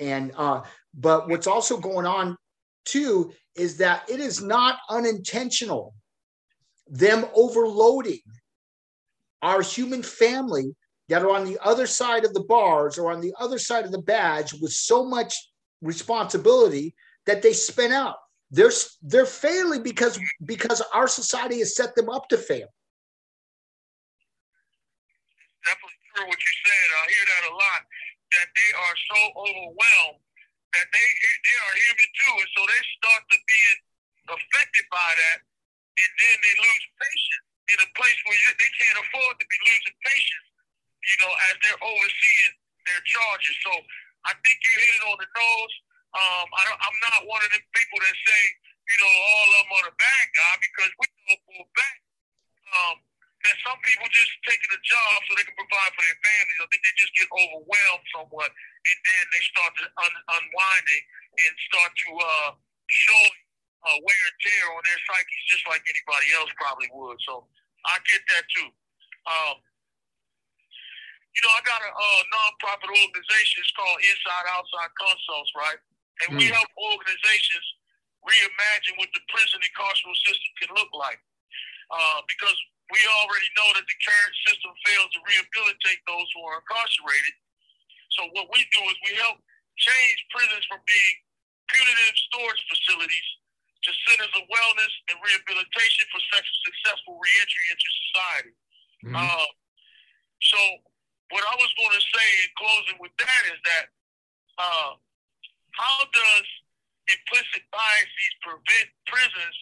[0.00, 2.36] And uh but what's also going on
[2.84, 5.94] too is that it is not unintentional
[6.86, 8.20] them overloading
[9.42, 10.74] our human family
[11.08, 13.92] that are on the other side of the bars or on the other side of
[13.92, 15.34] the badge with so much
[15.82, 16.94] responsibility
[17.26, 18.16] that they spin out.
[18.50, 18.72] They're
[19.02, 22.68] they're failing because because our society has set them up to fail.
[25.64, 26.86] Definitely true what you said.
[26.94, 27.82] I hear that a lot.
[28.38, 30.22] That they are so overwhelmed
[30.74, 31.08] that they
[31.46, 33.80] they are human too, and so they start to being
[34.26, 38.98] affected by that, and then they lose patience in a place where you, they can't
[39.06, 40.46] afford to be losing patience.
[41.04, 42.54] You know, as they're overseeing
[42.88, 43.56] their charges.
[43.60, 43.72] So
[44.24, 45.74] I think you hit it on the nose.
[46.16, 48.42] Um, I don't, I'm not one of them people that say,
[48.88, 52.00] you know, all of them are the bad guy because we know for a fact
[52.72, 52.96] um,
[53.44, 56.60] that some people just taking a job so they can provide for their families.
[56.64, 61.04] I think they just get overwhelmed somewhat, and then they start to un- unwinding
[61.44, 62.50] and start to uh,
[62.88, 63.24] show
[63.84, 67.20] uh, wear and tear on their psyches just like anybody else probably would.
[67.28, 67.44] So
[67.84, 68.68] I get that too.
[69.28, 69.56] Um,
[71.36, 73.56] you know, I got a uh, nonprofit organization.
[73.60, 75.80] It's called Inside Outside Consults, right?
[76.24, 76.38] And mm.
[76.40, 76.54] we hmm.
[76.54, 77.66] help organizations
[78.22, 81.18] reimagine what the prison and carceral system can look like.
[81.90, 82.56] Uh, because
[82.94, 87.34] we already know that the current system fails to rehabilitate those who are incarcerated.
[88.14, 89.42] So what we do is we help
[89.74, 91.14] change prisons from being
[91.74, 93.28] punitive storage facilities
[93.82, 98.54] to centers of wellness and rehabilitation for such successful reentry into society.
[99.10, 99.18] Mm-hmm.
[99.18, 99.48] Uh,
[100.54, 100.60] so
[101.34, 103.84] what I was going to say in closing with that is that
[104.62, 104.92] uh,
[105.74, 106.46] how does
[107.10, 109.56] implicit biases prevent prisons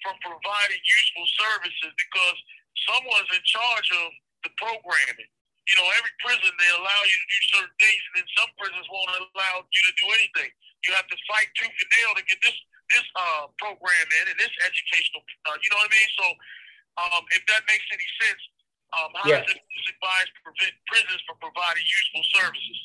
[0.00, 2.38] from providing useful services because
[2.86, 4.08] someone's in charge of
[4.46, 5.30] the programming?
[5.68, 8.88] You know, every prison they allow you to do certain things, and then some prisons
[8.88, 10.50] won't allow you to do anything.
[10.88, 12.56] You have to fight tooth and nail to get this
[12.88, 15.20] this uh, program in and this educational.
[15.44, 16.10] Uh, you know what I mean?
[16.16, 16.26] So,
[17.04, 18.42] um, if that makes any sense,
[18.96, 19.44] um, how yeah.
[19.44, 22.78] does implicit bias prevent prisons from providing useful services?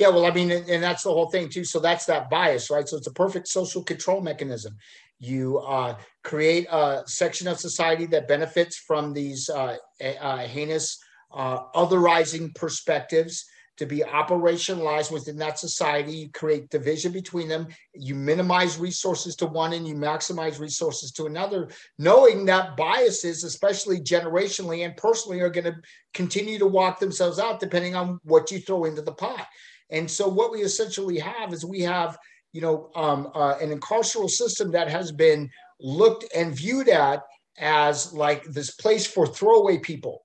[0.00, 1.64] Yeah, well, I mean, and, and, that's the whole thing too.
[1.64, 2.88] So that's that bias, right?
[2.88, 4.78] So it's a perfect social control mechanism.
[5.22, 9.76] You uh, create a section of society that benefits from these uh,
[10.20, 10.98] uh, heinous,
[11.32, 13.44] uh, otherizing perspectives
[13.76, 16.12] to be operationalized within that society.
[16.12, 17.68] You create division between them.
[17.94, 21.70] You minimize resources to one and you maximize resources to another,
[22.00, 25.76] knowing that biases, especially generationally and personally, are going to
[26.14, 29.46] continue to walk themselves out depending on what you throw into the pot.
[29.88, 32.18] And so what we essentially have is we have,
[32.52, 35.50] you know, um, uh, an incarceral system that has been
[35.80, 37.22] looked and viewed at
[37.58, 40.24] as like this place for throwaway people,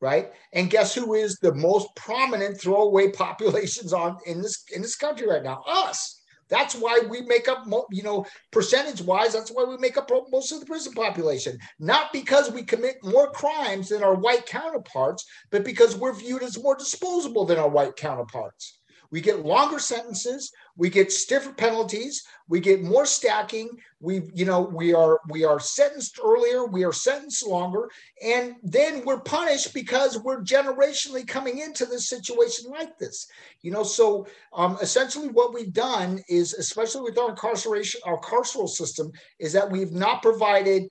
[0.00, 0.32] right?
[0.52, 5.28] And guess who is the most prominent throwaway populations on in this in this country
[5.28, 5.62] right now?
[5.66, 6.16] Us.
[6.48, 10.50] That's why we make up, you know, percentage wise, that's why we make up most
[10.50, 11.56] of the prison population.
[11.78, 16.60] Not because we commit more crimes than our white counterparts, but because we're viewed as
[16.60, 18.79] more disposable than our white counterparts.
[19.10, 23.70] We get longer sentences, we get stiffer penalties, we get more stacking.
[24.00, 27.90] We, you know, we are we are sentenced earlier, we are sentenced longer,
[28.24, 33.26] and then we're punished because we're generationally coming into this situation like this.
[33.62, 38.68] You know, so um, essentially what we've done is, especially with our incarceration, our carceral
[38.68, 40.88] system, is that we've not provided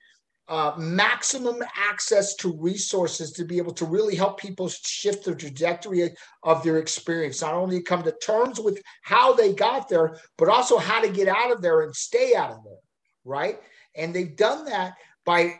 [0.49, 6.11] uh, maximum access to resources to be able to really help people shift the trajectory
[6.43, 7.41] of their experience.
[7.41, 11.27] Not only come to terms with how they got there, but also how to get
[11.27, 12.79] out of there and stay out of there,
[13.25, 13.59] right?
[13.95, 14.95] And they've done that
[15.25, 15.59] by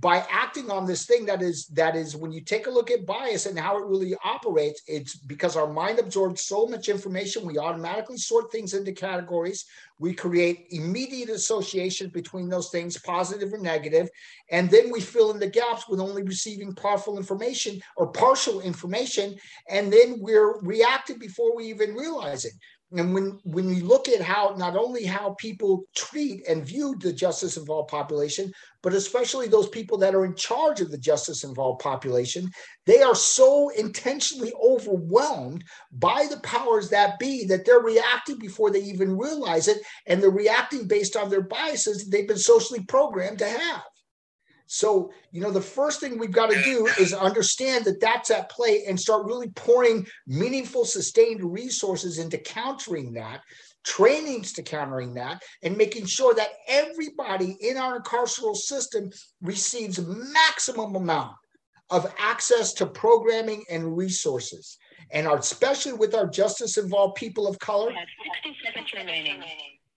[0.00, 3.06] by acting on this thing that is that is when you take a look at
[3.06, 7.58] bias and how it really operates it's because our mind absorbs so much information we
[7.58, 9.64] automatically sort things into categories.
[10.00, 14.08] We create immediate associations between those things positive or negative
[14.50, 19.36] and then we fill in the gaps with only receiving partial information or partial information
[19.68, 22.52] and then we're reacting before we even realize it
[22.92, 27.12] and when when you look at how not only how people treat and view the
[27.12, 28.50] justice involved population
[28.82, 32.48] but especially those people that are in charge of the justice involved population
[32.86, 35.62] they are so intentionally overwhelmed
[35.92, 40.30] by the powers that be that they're reacting before they even realize it and they're
[40.30, 43.82] reacting based on their biases that they've been socially programmed to have
[44.70, 48.50] so, you know, the first thing we've got to do is understand that that's at
[48.50, 53.40] play and start really pouring meaningful, sustained resources into countering that,
[53.82, 59.10] trainings to countering that, and making sure that everybody in our carceral system
[59.40, 61.34] receives maximum amount
[61.88, 64.76] of access to programming and resources.
[65.12, 67.90] And our, especially with our justice involved people of color,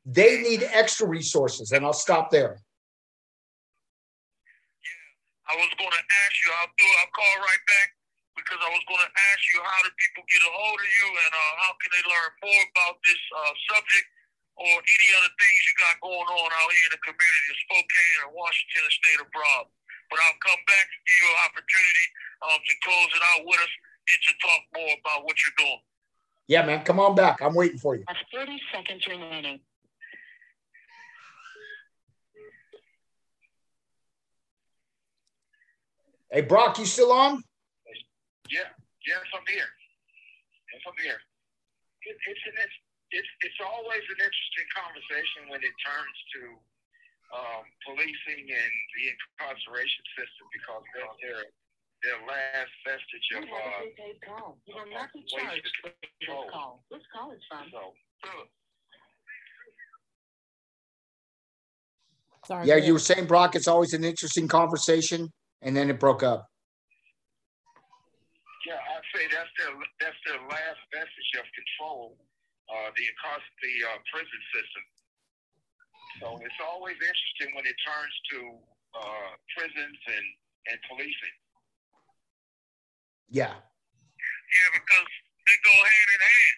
[0.06, 1.74] they need extra resources.
[1.74, 2.62] And I'll stop there.
[5.52, 7.92] I was going to ask you, I'll do, I'll call right back
[8.40, 11.08] because I was going to ask you how do people get a hold of you
[11.12, 14.08] and uh, how can they learn more about this uh, subject
[14.56, 18.20] or any other things you got going on out here in the community of Spokane
[18.24, 19.68] or Washington and state abroad.
[20.08, 22.08] But I'll come back and give you an opportunity
[22.48, 23.74] um, to close it out with us
[24.08, 25.84] and to talk more about what you're doing.
[26.48, 27.44] Yeah, man, come on back.
[27.44, 28.08] I'm waiting for you.
[28.08, 29.60] That's 30 seconds remaining.
[36.32, 37.44] Hey, Brock, you still on?
[38.48, 38.72] Yeah,
[39.04, 39.68] yes, I'm here.
[40.72, 41.20] Yes, I'm here.
[42.08, 42.56] It, it's an
[43.12, 46.42] it's it's always an interesting conversation when it turns to
[47.36, 51.44] um, policing and the incarceration system because they're their
[52.00, 53.92] their last vestige of uh,
[54.24, 54.56] call.
[54.64, 56.80] You will not be charged for this call.
[56.88, 57.68] This call is fine.
[57.76, 57.92] So,
[62.48, 65.30] Sorry, yeah, you were saying, Brock, it's always an interesting conversation
[65.62, 66.50] and then it broke up.
[68.66, 72.18] Yeah, I'd say that's their that's their last vestige of control,
[72.70, 73.06] uh, the
[73.62, 74.84] the uh, prison system.
[76.22, 78.40] So it's always interesting when it turns to
[78.94, 80.28] uh, prisons and,
[80.70, 81.36] and policing.
[83.32, 83.56] Yeah.
[83.58, 85.10] Yeah, because
[85.48, 86.58] they go hand in hand.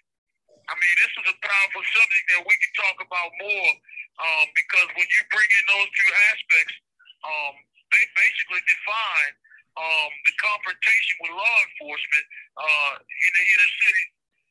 [0.67, 3.71] I mean, this is a powerful subject that we can talk about more
[4.19, 6.75] um, because when you bring in those two aspects,
[7.23, 7.55] um,
[7.93, 9.33] they basically define
[9.77, 12.25] um, the confrontation with law enforcement
[12.57, 14.05] uh, in the inner city,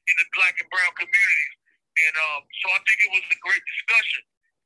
[0.07, 1.55] in the black and brown communities.
[1.93, 4.23] And um, so I think it was a great discussion.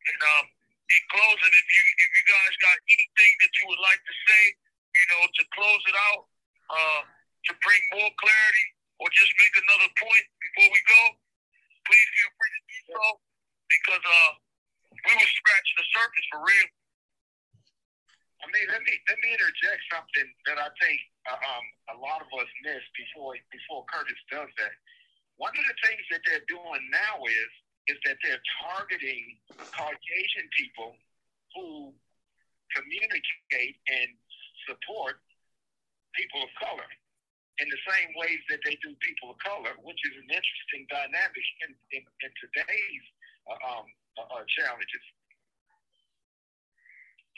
[0.07, 0.45] And um,
[0.87, 4.43] in closing, if you if you guys got anything that you would like to say,
[4.95, 6.23] you know, to close it out,
[6.71, 8.67] uh, to bring more clarity,
[9.03, 11.03] or just make another point before we go,
[11.85, 13.03] please feel free to do so
[13.67, 14.33] because uh,
[14.95, 16.69] we were scratching the surface for real.
[18.47, 22.23] I mean, let me let me interject something that I think uh, um, a lot
[22.23, 24.75] of us miss before before Kurtis does that.
[25.35, 27.51] One of the things that they're doing now is
[27.91, 29.35] is that they're targeting
[29.75, 30.95] Caucasian people
[31.59, 31.91] who
[32.71, 34.15] communicate and
[34.71, 35.19] support
[36.15, 36.91] people of color
[37.59, 41.47] in the same ways that they do people of color, which is an interesting dynamic
[41.67, 43.07] in, in, in today's
[43.49, 43.87] uh, um,
[44.19, 45.05] uh, uh, challenges.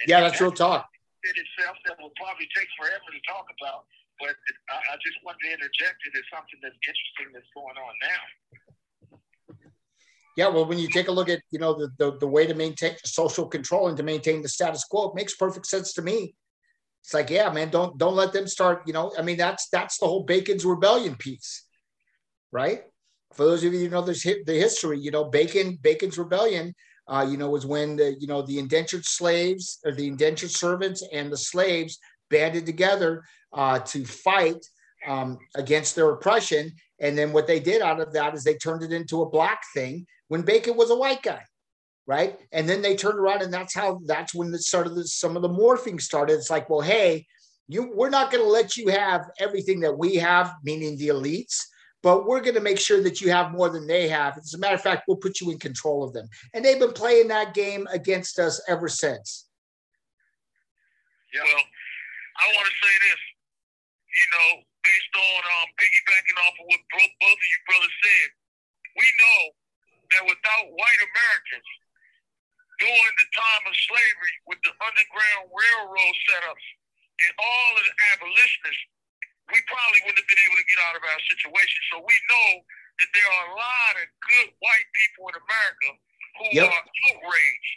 [0.00, 0.88] And yeah, that's real talk.
[1.24, 3.90] It itself that will probably take forever to talk about,
[4.22, 4.38] but
[4.70, 8.22] I, I just wanted to interject it as something that's interesting that's going on now.
[10.38, 12.54] Yeah, well, when you take a look at you know the, the, the way to
[12.54, 16.36] maintain social control and to maintain the status quo, it makes perfect sense to me.
[17.02, 18.82] It's like, yeah, man, don't don't let them start.
[18.86, 21.66] You know, I mean, that's that's the whole Bacon's Rebellion piece,
[22.52, 22.82] right?
[23.32, 26.74] For those of you who know this the history, you know, Bacon Bacon's Rebellion,
[27.08, 31.02] uh, you know, was when the you know the indentured slaves or the indentured servants
[31.12, 31.98] and the slaves
[32.30, 34.64] banded together uh, to fight
[35.06, 36.72] um, against their oppression.
[37.00, 39.62] And then what they did out of that is they turned it into a black
[39.72, 41.42] thing when Bacon was a white guy,
[42.06, 42.38] right?
[42.52, 45.42] And then they turned around, and that's how that's when the started the, some of
[45.42, 46.34] the morphing started.
[46.34, 47.26] It's like, well, hey,
[47.68, 51.60] you we're not going to let you have everything that we have, meaning the elites,
[52.02, 54.38] but we're going to make sure that you have more than they have.
[54.38, 56.28] As a matter of fact, we'll put you in control of them.
[56.54, 59.46] And they've been playing that game against us ever since.
[61.34, 61.66] Yeah, well,
[62.38, 63.22] I want to say this,
[64.08, 64.48] you know,
[64.80, 68.28] based on um, piggybacking off of what both of you brothers said,
[68.96, 69.40] we know
[70.16, 71.68] that without white Americans
[72.80, 76.66] during the time of slavery with the Underground Railroad setups
[77.26, 78.86] and all of the abolitionists,
[79.48, 81.80] we probably wouldn't have been able to get out of our situation.
[81.92, 82.48] So we know
[83.00, 85.88] that there are a lot of good white people in America
[86.38, 86.68] who yep.
[86.68, 87.74] are outraged,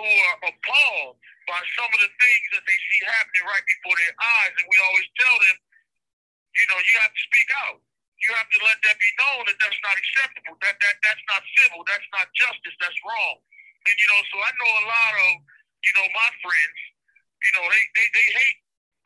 [0.00, 4.14] who are appalled by some of the things that they see happening right before their
[4.16, 4.52] eyes.
[4.56, 5.56] And we always tell them,
[6.52, 7.78] you know, you have to speak out
[8.22, 10.54] you have to let that be known that that's not acceptable.
[10.62, 11.82] That that that's not civil.
[11.90, 12.76] That's not justice.
[12.78, 13.36] That's wrong.
[13.82, 15.30] And you know, so I know a lot of
[15.82, 16.78] you know my friends.
[17.42, 18.58] You know, they they they hate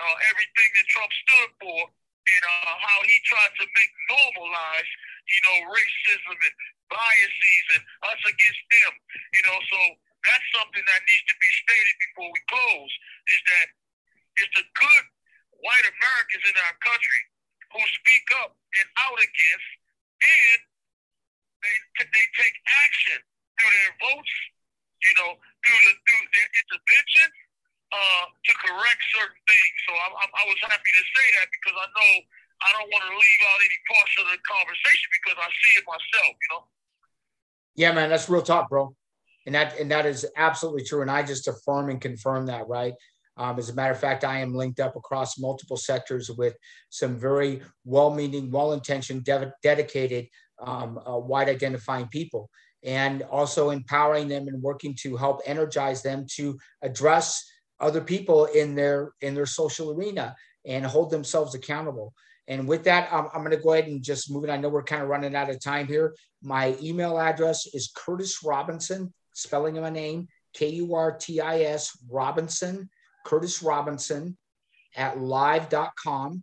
[0.05, 1.81] uh, everything that Trump stood for
[2.27, 4.91] and uh, how he tried to make normalize
[5.27, 6.57] you know racism and
[6.91, 8.93] biases and us against them.
[9.35, 9.79] You know, so
[10.27, 12.93] that's something that needs to be stated before we close.
[13.31, 13.67] Is that
[14.43, 15.05] it's the good
[15.63, 17.23] white Americans in our country
[17.75, 19.71] who speak up and out against,
[20.23, 20.59] and
[21.63, 22.57] they they take
[22.87, 23.19] action
[23.59, 24.35] through their votes,
[25.03, 25.31] you know,
[25.65, 27.29] through the, through their intervention
[27.93, 29.77] uh, to correct certain things.
[29.87, 32.13] So I, I, I was happy to say that because I know
[32.63, 35.85] I don't want to leave out any parts of the conversation because I see it
[35.87, 36.63] myself, you know.
[37.77, 38.95] Yeah, man, that's real talk, bro.
[39.45, 41.03] And that and that is absolutely true.
[41.03, 42.95] And I just affirm and confirm that, right?
[43.37, 46.57] Um, as a matter of fact, I am linked up across multiple sectors with
[46.89, 50.29] some very well meaning, well intentioned, de- dedicated,
[50.59, 52.49] um, uh, wide identifying people,
[52.83, 57.45] and also empowering them and working to help energize them to address
[57.81, 62.13] other people in their in their social arena and hold themselves accountable.
[62.49, 64.51] And with that, I'm, I'm going to go ahead and just move it.
[64.51, 66.15] I know we're kind of running out of time here.
[66.43, 71.61] My email address is Kurtis Robinson, spelling of my name, K U R T I
[71.63, 72.89] S Robinson
[73.27, 74.37] Kurtis Robinson
[74.95, 76.43] at live.com.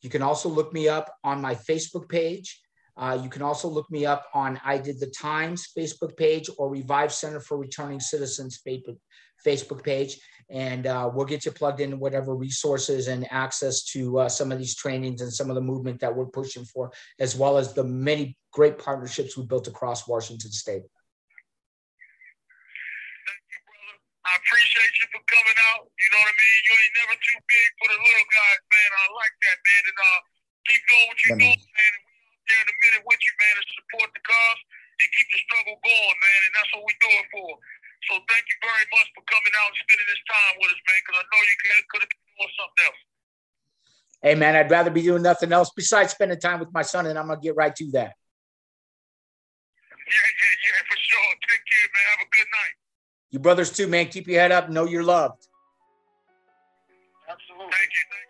[0.00, 2.60] You can also look me up on my Facebook page.
[2.96, 6.70] Uh, you can also look me up on I Did the Time's Facebook page or
[6.70, 10.18] Revive Center for Returning Citizens Facebook page.
[10.50, 14.58] And uh, we'll get you plugged into whatever resources and access to uh, some of
[14.58, 17.84] these trainings and some of the movement that we're pushing for, as well as the
[17.84, 20.84] many great partnerships we built across Washington State.
[23.24, 23.96] Thank you, brother.
[24.28, 25.88] I appreciate you for coming out.
[25.88, 26.58] You know what I mean?
[26.68, 28.90] You ain't never too big for the little guys, man.
[28.94, 29.82] I like that, man.
[29.88, 30.20] And uh,
[30.68, 31.92] keep doing what you're doing, man.
[31.96, 34.60] And we out there in a minute with you, man, to support the cause
[35.00, 36.40] and keep the struggle going, man.
[36.46, 37.50] And that's what we do it for.
[38.10, 40.98] So thank you very much for coming out and spending this time with us, man,
[41.04, 41.56] because I know you
[41.88, 43.00] could have been doing something else.
[44.24, 47.18] Hey, man, I'd rather be doing nothing else besides spending time with my son, and
[47.18, 48.16] I'm going to get right to that.
[50.04, 51.32] Yeah, yeah, yeah, for sure.
[51.48, 52.04] Take care, man.
[52.12, 52.74] Have a good night.
[53.30, 54.06] You brothers too, man.
[54.08, 54.68] Keep your head up.
[54.70, 55.48] Know you're loved.
[57.28, 57.72] Absolutely.
[57.72, 58.04] Thank you.
[58.08, 58.23] Thank you.